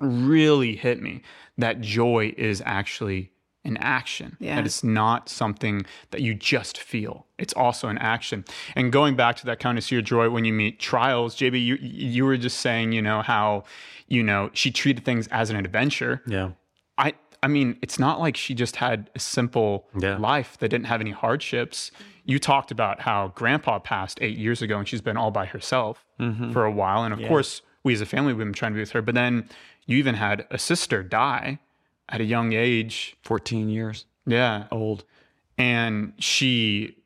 really 0.00 0.76
hit 0.76 1.00
me 1.00 1.22
that 1.58 1.80
joy 1.80 2.34
is 2.36 2.62
actually 2.64 3.30
an 3.66 3.76
action. 3.78 4.36
Yeah. 4.40 4.56
That 4.56 4.66
it's 4.66 4.84
not 4.84 5.28
something 5.28 5.84
that 6.10 6.20
you 6.20 6.34
just 6.34 6.78
feel. 6.78 7.26
It's 7.38 7.52
also 7.52 7.88
an 7.88 7.98
action. 7.98 8.44
And 8.74 8.92
going 8.92 9.16
back 9.16 9.36
to 9.36 9.46
that 9.46 9.60
kind 9.60 9.76
of 9.76 9.90
your 9.90 10.02
joy 10.02 10.30
when 10.30 10.44
you 10.44 10.52
meet 10.52 10.78
trials, 10.78 11.36
JB, 11.36 11.64
you 11.64 11.76
you 11.80 12.24
were 12.24 12.36
just 12.36 12.60
saying, 12.60 12.92
you 12.92 13.02
know, 13.02 13.22
how, 13.22 13.64
you 14.06 14.22
know, 14.22 14.50
she 14.52 14.70
treated 14.70 15.04
things 15.04 15.26
as 15.28 15.50
an 15.50 15.56
adventure. 15.56 16.22
Yeah. 16.26 16.52
I 16.96 17.14
I 17.42 17.48
mean, 17.48 17.78
it's 17.82 17.98
not 17.98 18.20
like 18.20 18.36
she 18.36 18.54
just 18.54 18.76
had 18.76 19.10
a 19.14 19.18
simple 19.18 19.86
Yeah. 19.98 20.16
life 20.18 20.56
that 20.58 20.68
didn't 20.68 20.86
have 20.86 21.00
any 21.00 21.10
hardships. 21.12 21.90
You 22.24 22.38
talked 22.38 22.70
about 22.70 23.00
how 23.00 23.28
grandpa 23.34 23.78
passed 23.78 24.18
eight 24.20 24.36
years 24.38 24.62
ago 24.62 24.78
and 24.78 24.88
she's 24.88 25.00
been 25.00 25.16
all 25.16 25.30
by 25.30 25.46
herself 25.46 26.04
mm-hmm. 26.20 26.52
for 26.52 26.64
a 26.64 26.70
while. 26.72 27.04
And 27.04 27.12
of 27.14 27.20
course, 27.28 27.62
we 27.84 27.92
as 27.92 28.00
a 28.00 28.06
family, 28.06 28.32
we've 28.32 28.44
been 28.46 28.52
trying 28.52 28.72
to 28.72 28.76
be 28.76 28.80
with 28.80 28.90
her. 28.92 29.02
But 29.02 29.14
then 29.14 29.48
you 29.86 29.96
even 29.98 30.16
had 30.16 30.46
a 30.50 30.58
sister 30.58 31.02
die 31.02 31.60
at 32.08 32.20
a 32.20 32.24
young 32.24 32.52
age. 32.52 33.16
14 33.22 33.68
years 33.68 34.06
Yeah. 34.26 34.64
old. 34.72 35.04
And 35.58 36.12
she 36.18 36.96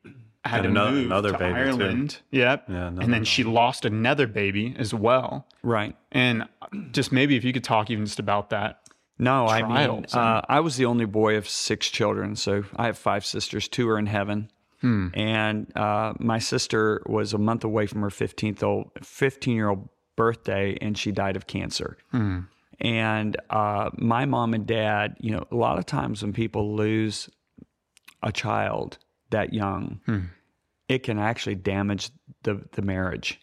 had 0.43 0.65
And 0.65 0.75
to 0.75 0.81
another- 0.81 0.91
move 0.91 1.05
another 1.05 1.31
to 1.33 1.37
baby, 1.37 1.53
too. 1.53 1.59
Ireland. 1.59 2.17
Yep. 2.31 2.65
Yeah, 2.69 2.87
and 2.87 3.13
then 3.13 3.23
she 3.23 3.43
lost 3.43 3.85
another 3.85 4.25
baby 4.25 4.75
as 4.77 4.91
well. 4.93 5.45
Right. 5.61 5.95
And 6.11 6.47
just 6.91 7.11
maybe 7.11 7.35
if 7.35 7.43
you 7.43 7.53
could 7.53 7.63
talk 7.63 7.91
even 7.91 8.05
just 8.05 8.19
about 8.19 8.49
that. 8.49 8.79
No, 9.21 9.45
I 9.45 9.61
mean, 9.61 10.05
uh, 10.19 10.41
I 10.49 10.59
was 10.61 10.75
the 10.77 10.85
only 10.85 11.05
boy 11.05 11.37
of 11.37 11.47
six 11.47 11.87
children. 11.89 12.35
So 12.35 12.63
I 12.75 12.87
have 12.87 12.97
five 12.97 13.23
sisters. 13.25 13.67
Two 13.67 13.87
are 13.89 13.97
in 13.99 14.07
heaven. 14.07 14.49
And 15.13 15.71
uh, 15.77 16.13
my 16.19 16.39
sister 16.39 17.03
was 17.05 17.33
a 17.33 17.37
month 17.37 17.63
away 17.63 17.85
from 17.85 18.01
her 18.01 18.09
15th 18.09 18.63
old, 18.63 18.89
15 19.03 19.55
year 19.55 19.69
old 19.69 19.87
birthday, 20.15 20.75
and 20.81 20.97
she 20.97 21.11
died 21.11 21.35
of 21.35 21.45
cancer. 21.45 21.97
And 22.79 23.37
uh, 23.51 23.91
my 23.97 24.25
mom 24.25 24.55
and 24.55 24.65
dad, 24.65 25.15
you 25.19 25.29
know, 25.29 25.45
a 25.51 25.55
lot 25.55 25.77
of 25.77 25.85
times 25.85 26.23
when 26.23 26.33
people 26.33 26.75
lose 26.75 27.29
a 28.23 28.31
child 28.31 28.97
that 29.29 29.53
young, 29.53 30.01
it 30.89 31.03
can 31.03 31.19
actually 31.19 31.55
damage 31.55 32.09
the, 32.41 32.63
the 32.71 32.81
marriage. 32.81 33.39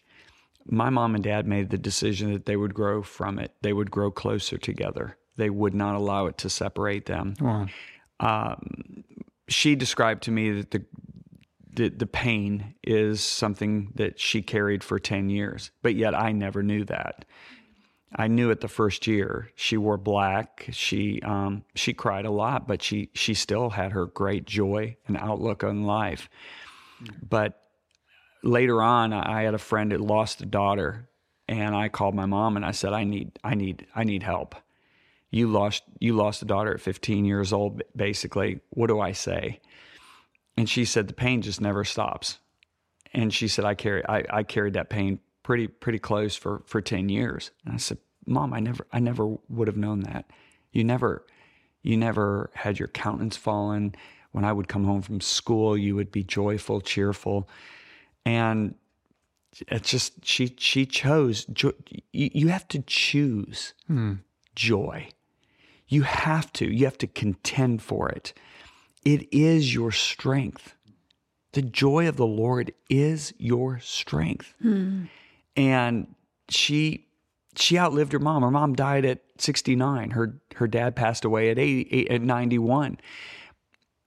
My 0.65 0.89
mom 0.89 1.15
and 1.15 1.23
dad 1.23 1.47
made 1.47 1.69
the 1.69 1.77
decision 1.77 2.33
that 2.33 2.45
they 2.45 2.57
would 2.57 2.73
grow 2.73 3.01
from 3.01 3.39
it. 3.39 3.53
They 3.61 3.71
would 3.71 3.89
grow 3.91 4.11
closer 4.11 4.57
together. 4.57 5.15
They 5.39 5.49
would 5.49 5.73
not 5.73 5.95
allow 5.95 6.25
it 6.25 6.37
to 6.39 6.49
separate 6.49 7.05
them. 7.05 7.33
Um, 8.19 9.05
she 9.47 9.75
described 9.75 10.23
to 10.23 10.31
me 10.31 10.51
that 10.51 10.71
the, 10.71 10.85
the 11.73 11.87
the 11.87 12.05
pain 12.05 12.75
is 12.83 13.23
something 13.23 13.93
that 13.95 14.19
she 14.19 14.41
carried 14.41 14.83
for 14.83 14.99
10 14.99 15.29
years, 15.29 15.71
but 15.81 15.95
yet 15.95 16.13
I 16.13 16.33
never 16.33 16.61
knew 16.61 16.83
that. 16.85 17.23
I 18.13 18.27
knew 18.27 18.49
it 18.49 18.59
the 18.59 18.67
first 18.67 19.07
year. 19.07 19.51
She 19.55 19.77
wore 19.77 19.97
black. 19.97 20.67
She 20.71 21.21
um, 21.21 21.63
she 21.73 21.93
cried 21.93 22.25
a 22.25 22.31
lot, 22.31 22.67
but 22.67 22.81
she 22.81 23.09
she 23.13 23.33
still 23.33 23.69
had 23.69 23.93
her 23.93 24.07
great 24.07 24.45
joy 24.45 24.97
and 25.07 25.15
outlook 25.15 25.63
on 25.63 25.83
life. 25.83 26.29
But 27.21 27.61
later 28.43 28.81
on, 28.81 29.13
I 29.13 29.43
had 29.43 29.53
a 29.53 29.59
friend 29.59 29.91
that 29.93 30.01
lost 30.01 30.41
a 30.41 30.45
daughter, 30.45 31.07
and 31.47 31.73
I 31.73 31.87
called 31.87 32.13
my 32.13 32.25
mom 32.25 32.57
and 32.57 32.65
I 32.65 32.71
said, 32.71 32.91
"I 32.91 33.05
need 33.05 33.39
I 33.41 33.55
need 33.55 33.87
I 33.95 34.03
need 34.03 34.23
help. 34.23 34.55
You 35.31 35.47
lost 35.47 35.83
you 35.99 36.13
lost 36.13 36.41
a 36.41 36.45
daughter 36.45 36.73
at 36.73 36.81
15 36.81 37.25
years 37.25 37.53
old, 37.53 37.83
basically. 37.95 38.61
What 38.71 38.87
do 38.87 38.99
I 38.99 39.11
say?" 39.11 39.61
And 40.57 40.69
she 40.69 40.85
said, 40.85 41.07
"The 41.07 41.13
pain 41.13 41.41
just 41.41 41.61
never 41.61 41.83
stops." 41.83 42.39
And 43.13 43.33
she 43.33 43.47
said, 43.47 43.65
"I 43.65 43.75
carry 43.75 44.03
I, 44.07 44.23
I 44.29 44.43
carried 44.43 44.73
that 44.73 44.89
pain 44.89 45.19
pretty 45.43 45.67
pretty 45.67 45.99
close 45.99 46.35
for 46.35 46.63
for 46.65 46.81
10 46.81 47.09
years." 47.09 47.51
And 47.63 47.75
I 47.75 47.77
said, 47.77 47.99
"Mom, 48.25 48.53
I 48.53 48.59
never 48.59 48.87
I 48.91 48.99
never 48.99 49.37
would 49.49 49.67
have 49.67 49.77
known 49.77 50.01
that. 50.01 50.29
You 50.71 50.83
never 50.83 51.25
you 51.83 51.95
never 51.95 52.49
had 52.55 52.79
your 52.79 52.87
countenance 52.87 53.37
fallen. 53.37 53.95
When 54.31 54.45
I 54.45 54.53
would 54.53 54.67
come 54.67 54.83
home 54.83 55.01
from 55.01 55.21
school, 55.21 55.77
you 55.77 55.95
would 55.95 56.11
be 56.11 56.23
joyful, 56.23 56.81
cheerful." 56.81 57.47
And 58.25 58.75
it's 59.67 59.89
just 59.89 60.25
she 60.25 60.55
she 60.57 60.87
chose 60.87 61.45
joy. 61.45 61.71
You, 62.11 62.29
you 62.33 62.47
have 62.47 62.67
to 62.69 62.79
choose 62.79 63.73
hmm. 63.87 64.15
joy. 64.55 65.09
You 65.89 66.03
have 66.03 66.53
to. 66.53 66.65
You 66.71 66.85
have 66.85 66.97
to 66.99 67.07
contend 67.07 67.81
for 67.81 68.09
it. 68.09 68.33
It 69.03 69.27
is 69.33 69.73
your 69.73 69.91
strength. 69.91 70.75
The 71.53 71.61
joy 71.63 72.07
of 72.07 72.15
the 72.15 72.27
Lord 72.27 72.73
is 72.89 73.33
your 73.37 73.79
strength. 73.79 74.53
Hmm. 74.61 75.05
And 75.57 76.15
she 76.47 77.07
she 77.55 77.77
outlived 77.77 78.13
her 78.13 78.19
mom. 78.19 78.43
Her 78.43 78.51
mom 78.51 78.73
died 78.75 79.03
at 79.03 79.21
69. 79.39 80.11
Her 80.11 80.39
her 80.55 80.67
dad 80.67 80.95
passed 80.95 81.25
away 81.25 81.49
at 81.49 81.57
80, 81.57 82.09
at 82.09 82.21
91. 82.21 82.99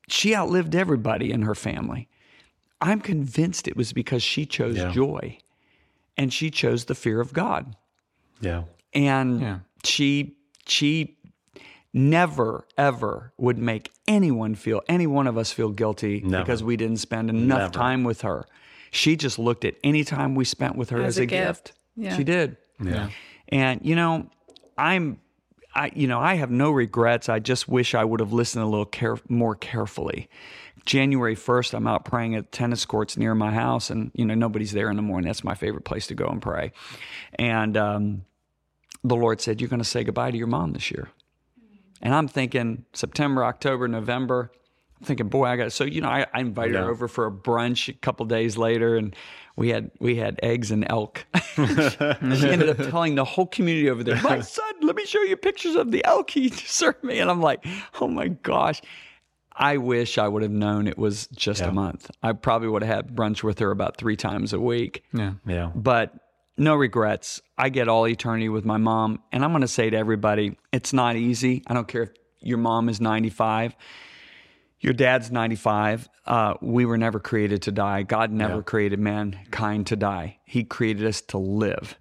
She 0.08 0.34
outlived 0.36 0.74
everybody 0.74 1.32
in 1.32 1.42
her 1.42 1.54
family. 1.54 2.08
I'm 2.80 3.00
convinced 3.00 3.66
it 3.68 3.76
was 3.76 3.92
because 3.92 4.22
she 4.22 4.46
chose 4.46 4.76
Yeah. 4.76 4.90
joy 4.92 5.38
and 6.16 6.32
she 6.32 6.50
chose 6.50 6.84
the 6.84 6.94
fear 6.94 7.20
of 7.20 7.32
God 7.32 7.76
Yeah. 8.40 8.64
and 8.94 9.40
Yeah. 9.40 9.58
she 9.84 10.36
she 10.66 11.16
never 11.94 12.66
ever 12.78 13.32
would 13.36 13.58
make 13.58 13.90
anyone 14.08 14.54
feel 14.54 14.80
any 14.88 15.06
one 15.06 15.26
of 15.26 15.36
us 15.36 15.52
feel 15.52 15.68
guilty 15.70 16.20
Never. 16.24 16.42
because 16.42 16.62
we 16.62 16.76
didn't 16.76 16.96
spend 16.98 17.28
enough 17.30 17.58
Never. 17.58 17.72
time 17.72 18.04
with 18.04 18.22
her 18.22 18.46
she 18.90 19.16
just 19.16 19.38
looked 19.38 19.64
at 19.64 19.74
any 19.84 20.04
time 20.04 20.34
we 20.34 20.44
spent 20.44 20.76
with 20.76 20.90
her 20.90 20.98
as, 21.02 21.16
As 21.16 21.18
a, 21.18 21.22
a 21.22 21.26
gift, 21.26 21.64
gift. 21.66 21.72
Yeah. 21.96 22.16
she 22.16 22.24
did 22.24 22.56
Yeah. 22.82 23.10
and 23.48 23.80
you 23.84 23.94
know 23.94 24.26
i'm 24.78 25.20
i 25.74 25.90
you 25.94 26.06
know 26.06 26.18
i 26.20 26.34
have 26.34 26.50
no 26.50 26.70
regrets 26.70 27.28
i 27.28 27.38
just 27.38 27.68
wish 27.68 27.94
i 27.94 28.02
would 28.04 28.20
have 28.20 28.32
listened 28.32 28.64
a 28.64 28.66
little 28.66 28.86
care, 28.86 29.18
more 29.28 29.54
carefully 29.54 30.30
january 30.86 31.36
1st 31.36 31.74
i'm 31.74 31.86
out 31.86 32.04
praying 32.06 32.34
at 32.34 32.50
tennis 32.52 32.86
courts 32.86 33.16
near 33.18 33.34
my 33.34 33.50
house 33.52 33.90
and 33.90 34.10
you 34.14 34.24
know 34.24 34.34
nobody's 34.34 34.72
there 34.72 34.88
in 34.90 34.96
the 34.96 35.02
morning 35.02 35.26
that's 35.28 35.44
my 35.44 35.54
favorite 35.54 35.84
place 35.84 36.06
to 36.06 36.14
go 36.14 36.26
and 36.26 36.40
pray 36.40 36.72
and 37.34 37.76
um, 37.76 38.24
the 39.04 39.14
lord 39.14 39.40
said 39.42 39.60
you're 39.60 39.68
going 39.70 39.78
to 39.78 39.84
say 39.84 40.02
goodbye 40.02 40.30
to 40.30 40.38
your 40.38 40.46
mom 40.46 40.72
this 40.72 40.90
year 40.90 41.08
and 42.02 42.14
i'm 42.14 42.28
thinking 42.28 42.84
september 42.92 43.44
october 43.44 43.88
november 43.88 44.52
i'm 45.00 45.06
thinking 45.06 45.28
boy 45.28 45.44
i 45.44 45.56
got 45.56 45.72
so 45.72 45.84
you 45.84 46.00
know 46.00 46.08
i, 46.08 46.26
I 46.34 46.40
invited 46.40 46.74
her 46.74 46.90
over 46.90 47.08
for 47.08 47.26
a 47.26 47.32
brunch 47.32 47.88
a 47.88 47.94
couple 47.94 48.26
days 48.26 48.58
later 48.58 48.96
and 48.96 49.14
we 49.56 49.68
had 49.68 49.90
we 50.00 50.16
had 50.16 50.38
eggs 50.42 50.70
and 50.70 50.86
elk 50.88 51.26
she 51.54 52.48
ended 52.48 52.68
up 52.68 52.78
telling 52.90 53.14
the 53.14 53.24
whole 53.24 53.46
community 53.46 53.90
over 53.90 54.02
there, 54.02 54.20
my 54.22 54.40
son, 54.56 54.74
let 54.82 54.96
me 54.96 55.04
show 55.04 55.20
you 55.22 55.36
pictures 55.36 55.74
of 55.74 55.90
the 55.90 56.04
elk 56.04 56.30
he 56.30 56.48
served 56.50 57.02
me. 57.04 57.18
And 57.18 57.30
I'm 57.30 57.40
like, 57.40 57.64
oh 58.00 58.08
my 58.08 58.28
gosh. 58.28 58.80
I 59.54 59.76
wish 59.76 60.16
I 60.16 60.28
would 60.28 60.42
have 60.42 60.50
known 60.50 60.88
it 60.88 60.96
was 60.96 61.26
just 61.26 61.60
a 61.60 61.70
month. 61.70 62.10
I 62.22 62.32
probably 62.32 62.68
would 62.68 62.82
have 62.82 63.06
had 63.06 63.14
brunch 63.14 63.42
with 63.42 63.58
her 63.58 63.70
about 63.70 63.98
three 63.98 64.16
times 64.16 64.54
a 64.54 64.60
week. 64.60 65.04
Yeah. 65.12 65.34
Yeah. 65.46 65.70
But 65.74 66.14
no 66.62 66.74
regrets. 66.74 67.40
I 67.58 67.68
get 67.68 67.88
all 67.88 68.06
eternity 68.06 68.48
with 68.48 68.64
my 68.64 68.76
mom. 68.76 69.22
And 69.32 69.44
I'm 69.44 69.50
going 69.52 69.62
to 69.62 69.68
say 69.68 69.90
to 69.90 69.96
everybody, 69.96 70.56
it's 70.72 70.92
not 70.92 71.16
easy. 71.16 71.62
I 71.66 71.74
don't 71.74 71.88
care 71.88 72.04
if 72.04 72.10
your 72.40 72.58
mom 72.58 72.88
is 72.88 73.00
95, 73.00 73.76
your 74.80 74.92
dad's 74.92 75.30
95. 75.30 76.08
Uh, 76.26 76.54
we 76.60 76.84
were 76.84 76.98
never 76.98 77.20
created 77.20 77.62
to 77.62 77.72
die. 77.72 78.02
God 78.02 78.32
never 78.32 78.62
created 78.62 78.98
mankind 78.98 79.86
to 79.88 79.96
die, 79.96 80.38
He 80.44 80.64
created 80.64 81.06
us 81.06 81.20
to 81.22 81.38
live. 81.38 81.96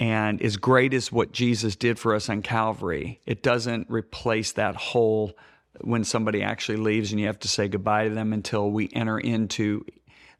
And 0.00 0.40
as 0.42 0.56
great 0.56 0.94
as 0.94 1.10
what 1.10 1.32
Jesus 1.32 1.74
did 1.74 1.98
for 1.98 2.14
us 2.14 2.28
on 2.28 2.42
Calvary, 2.42 3.20
it 3.26 3.42
doesn't 3.42 3.90
replace 3.90 4.52
that 4.52 4.76
whole 4.76 5.32
when 5.80 6.04
somebody 6.04 6.42
actually 6.42 6.78
leaves 6.78 7.10
and 7.10 7.20
you 7.20 7.26
have 7.26 7.38
to 7.40 7.48
say 7.48 7.68
goodbye 7.68 8.08
to 8.08 8.14
them 8.14 8.32
until 8.32 8.70
we 8.70 8.88
enter 8.92 9.18
into 9.18 9.84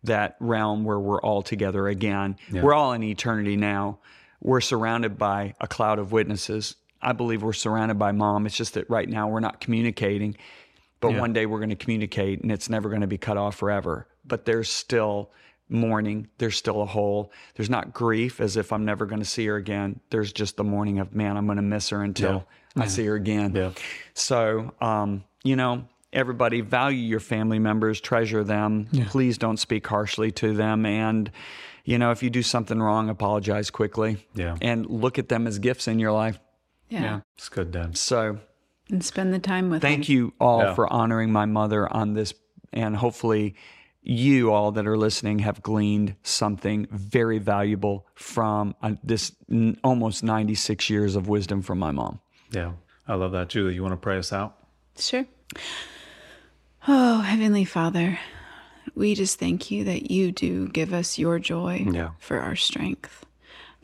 that 0.05 0.37
realm 0.41 0.85
where 0.85 0.99
we're 0.99 1.21
all 1.21 1.43
together 1.43 1.89
again. 1.89 2.37
We're 2.63 2.75
all 2.75 2.93
in 2.93 3.03
eternity 3.03 3.57
now. 3.57 3.99
We're 4.41 4.61
surrounded 4.61 5.19
by 5.19 5.55
a 5.61 5.67
cloud 5.67 5.99
of 5.99 6.13
witnesses. 6.13 6.77
I 7.03 7.13
believe 7.13 7.43
we're 7.43 7.53
surrounded 7.53 7.99
by 7.99 8.13
mom. 8.13 8.47
It's 8.47 8.57
just 8.57 8.75
that 8.75 8.89
right 8.89 9.09
now 9.09 9.29
we're 9.29 9.41
not 9.41 9.61
communicating, 9.61 10.37
but 11.01 11.11
one 11.21 11.33
day 11.33 11.47
we're 11.47 11.59
going 11.59 11.71
to 11.71 11.77
communicate 11.77 12.43
and 12.43 12.51
it's 12.53 12.69
never 12.69 12.89
going 12.89 13.01
to 13.03 13.07
be 13.07 13.19
cut 13.19 13.37
off 13.37 13.57
forever. 13.57 14.07
But 14.25 14.45
there's 14.45 14.69
still 14.69 15.31
mourning. 15.69 16.29
There's 16.39 16.57
still 16.57 16.83
a 16.83 16.87
hole. 16.87 17.33
There's 17.55 17.71
not 17.71 17.93
grief 17.93 18.41
as 18.41 18.57
if 18.57 18.73
I'm 18.73 18.85
never 18.85 19.07
going 19.07 19.21
to 19.21 19.29
see 19.29 19.47
her 19.47 19.57
again. 19.57 20.01
There's 20.11 20.33
just 20.33 20.57
the 20.57 20.65
mourning 20.65 20.99
of, 20.99 21.15
man, 21.15 21.37
I'm 21.37 21.47
going 21.47 21.57
to 21.57 21.63
miss 21.63 21.91
her 21.91 22.03
until 22.03 22.47
I 22.77 22.87
see 22.87 23.05
her 23.07 23.15
again. 23.15 23.55
Yeah. 23.55 23.73
So, 24.15 24.75
um, 24.81 25.25
you 25.45 25.57
know, 25.57 25.85
everybody 26.13 26.61
value 26.61 26.99
your 26.99 27.21
family 27.21 27.59
members, 27.59 28.01
treasure 28.01 28.45
them. 28.45 28.87
Please 29.09 29.39
don't 29.39 29.59
speak 29.59 29.87
harshly 29.87 30.31
to 30.33 30.55
them. 30.55 30.87
And, 30.87 31.31
you 31.85 31.99
know, 31.99 32.11
if 32.11 32.23
you 32.23 32.31
do 32.31 32.43
something 32.43 32.81
wrong, 32.81 33.09
apologize 33.09 33.71
quickly. 33.71 34.17
Yeah. 34.35 34.57
And 34.61 34.87
look 34.87 35.19
at 35.19 35.29
them 35.29 35.47
as 35.47 35.59
gifts 35.59 35.89
in 35.89 35.99
your 35.99 36.13
life. 36.13 36.39
Yeah. 36.89 37.03
Yeah. 37.03 37.21
It's 37.37 37.49
good, 37.49 37.71
Dad. 37.71 37.97
So 37.99 38.39
And 38.91 39.05
spend 39.05 39.35
the 39.35 39.39
time 39.39 39.71
with 39.71 39.83
them. 39.83 39.91
thank 39.91 40.07
them. 40.07 40.13
you 40.15 40.33
all 40.41 40.63
Yeah. 40.63 40.75
for 40.75 40.91
honoring 40.93 41.31
my 41.33 41.45
mother 41.47 41.91
on 41.93 42.15
this. 42.15 42.33
And 42.73 42.97
hopefully, 42.97 43.55
you 44.03 44.53
all 44.53 44.73
that 44.73 44.87
are 44.87 44.97
listening 44.97 45.41
have 45.41 45.63
gleaned 45.63 46.15
something 46.23 46.87
very 46.91 47.39
valuable 47.39 48.07
from 48.15 48.75
uh, 48.83 48.93
this 49.03 49.33
n- 49.51 49.77
almost 49.85 50.23
96 50.23 50.89
years 50.89 51.17
of 51.17 51.29
wisdom 51.29 51.61
from 51.63 51.79
my 51.79 51.91
mom. 51.91 52.21
Yeah. 52.51 52.73
I 53.07 53.15
love 53.15 53.33
that. 53.33 53.49
Juli, 53.49 53.75
you 53.75 53.83
want 53.83 53.93
to 53.93 53.97
pray 53.99 54.17
us 54.19 54.33
out? 54.33 54.57
Sure. 54.99 55.27
Oh, 56.91 57.21
Heavenly 57.21 57.67
Father, 57.67 58.19
we 58.95 59.15
just 59.15 59.39
thank 59.39 59.71
you 59.71 59.85
that 59.85 60.11
you 60.11 60.33
do 60.33 60.69
give 60.69 60.95
us 60.95 61.19
your 61.19 61.39
joy 61.39 61.87
Yeah. 61.91 62.11
for 62.19 62.41
our 62.41 62.57
strength. 62.57 63.27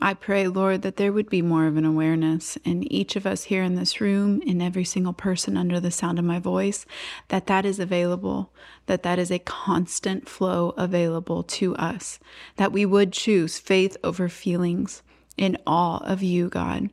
I 0.01 0.15
pray, 0.15 0.47
Lord, 0.47 0.81
that 0.81 0.97
there 0.97 1.13
would 1.13 1.29
be 1.29 1.43
more 1.43 1.67
of 1.67 1.77
an 1.77 1.85
awareness 1.85 2.57
in 2.65 2.91
each 2.91 3.15
of 3.15 3.27
us 3.27 3.43
here 3.43 3.61
in 3.61 3.75
this 3.75 4.01
room, 4.01 4.41
in 4.41 4.59
every 4.61 4.83
single 4.83 5.13
person 5.13 5.55
under 5.55 5.79
the 5.79 5.91
sound 5.91 6.17
of 6.17 6.25
my 6.25 6.39
voice, 6.39 6.85
that 7.27 7.45
that 7.45 7.63
is 7.63 7.79
available, 7.79 8.51
that 8.87 9.03
that 9.03 9.19
is 9.19 9.31
a 9.31 9.39
constant 9.39 10.27
flow 10.27 10.73
available 10.75 11.43
to 11.43 11.75
us, 11.75 12.19
that 12.57 12.71
we 12.73 12.85
would 12.85 13.13
choose 13.13 13.59
faith 13.59 13.95
over 14.03 14.27
feelings 14.27 15.03
in 15.37 15.57
awe 15.67 15.97
of 15.99 16.23
you, 16.23 16.49
God. 16.49 16.89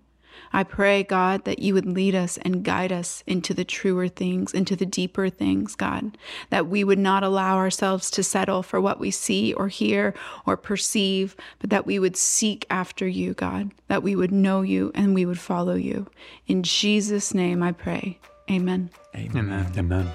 I 0.53 0.65
pray, 0.65 1.03
God, 1.03 1.45
that 1.45 1.61
you 1.61 1.75
would 1.75 1.87
lead 1.87 2.15
us 2.15 2.38
and 2.38 2.65
guide 2.65 2.93
us 2.93 3.23
into 3.27 3.55
the 3.55 3.65
truer 3.65 4.09
things, 4.09 4.53
into 4.53 4.77
the 4.77 4.87
deeper 4.87 5.29
things, 5.29 5.75
God, 5.75 6.19
that 6.51 6.67
we 6.67 6.85
would 6.85 6.99
not 6.99 7.23
allow 7.23 7.57
ourselves 7.57 8.11
to 8.12 8.23
settle 8.23 8.62
for 8.62 8.81
what 8.81 9.01
we 9.01 9.11
see 9.11 9.53
or 9.55 9.69
hear 9.69 10.15
or 10.47 10.57
perceive, 10.57 11.37
but 11.59 11.71
that 11.71 11.87
we 11.87 11.99
would 11.99 12.17
seek 12.17 12.67
after 12.71 13.07
you, 13.07 13.35
God, 13.35 13.71
that 13.88 14.03
we 14.03 14.15
would 14.15 14.33
know 14.33 14.62
you 14.62 14.93
and 14.95 15.15
we 15.15 15.27
would 15.27 15.41
follow 15.41 15.75
you. 15.75 16.07
In 16.47 16.62
Jesus' 16.62 17.33
name 17.33 17.62
I 17.62 17.73
pray. 17.73 18.19
Amen. 18.51 18.91
Amen. 19.15 19.73
Amen. 19.77 20.11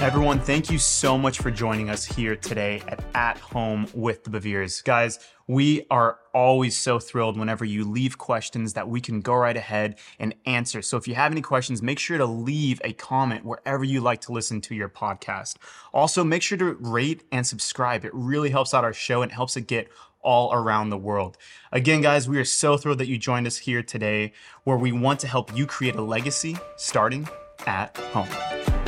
Everyone, 0.00 0.40
thank 0.40 0.70
you 0.70 0.78
so 0.78 1.18
much 1.18 1.40
for 1.40 1.50
joining 1.50 1.90
us 1.90 2.06
here 2.06 2.34
today 2.34 2.82
at 2.88 3.04
At 3.14 3.36
Home 3.36 3.86
with 3.92 4.24
the 4.24 4.30
Beveres. 4.30 4.82
Guys, 4.82 5.18
we 5.46 5.84
are 5.90 6.20
always 6.32 6.74
so 6.74 6.98
thrilled 6.98 7.38
whenever 7.38 7.66
you 7.66 7.84
leave 7.84 8.16
questions 8.16 8.72
that 8.72 8.88
we 8.88 9.02
can 9.02 9.20
go 9.20 9.34
right 9.34 9.58
ahead 9.58 9.98
and 10.18 10.34
answer. 10.46 10.80
So 10.80 10.96
if 10.96 11.06
you 11.06 11.14
have 11.16 11.32
any 11.32 11.42
questions, 11.42 11.82
make 11.82 11.98
sure 11.98 12.16
to 12.16 12.24
leave 12.24 12.80
a 12.82 12.94
comment 12.94 13.44
wherever 13.44 13.84
you 13.84 14.00
like 14.00 14.22
to 14.22 14.32
listen 14.32 14.62
to 14.62 14.74
your 14.74 14.88
podcast. 14.88 15.56
Also, 15.92 16.24
make 16.24 16.40
sure 16.40 16.56
to 16.56 16.78
rate 16.80 17.24
and 17.30 17.46
subscribe. 17.46 18.06
It 18.06 18.14
really 18.14 18.48
helps 18.48 18.72
out 18.72 18.84
our 18.84 18.94
show 18.94 19.20
and 19.20 19.30
helps 19.30 19.58
it 19.58 19.66
get 19.66 19.90
all 20.22 20.50
around 20.54 20.88
the 20.88 20.98
world. 20.98 21.36
Again, 21.72 22.00
guys, 22.00 22.26
we 22.26 22.38
are 22.38 22.44
so 22.46 22.78
thrilled 22.78 22.98
that 23.00 23.08
you 23.08 23.18
joined 23.18 23.46
us 23.46 23.58
here 23.58 23.82
today 23.82 24.32
where 24.64 24.78
we 24.78 24.92
want 24.92 25.20
to 25.20 25.28
help 25.28 25.54
you 25.54 25.66
create 25.66 25.96
a 25.96 26.02
legacy 26.02 26.56
starting 26.76 27.28
at 27.66 27.94
home. 27.98 28.79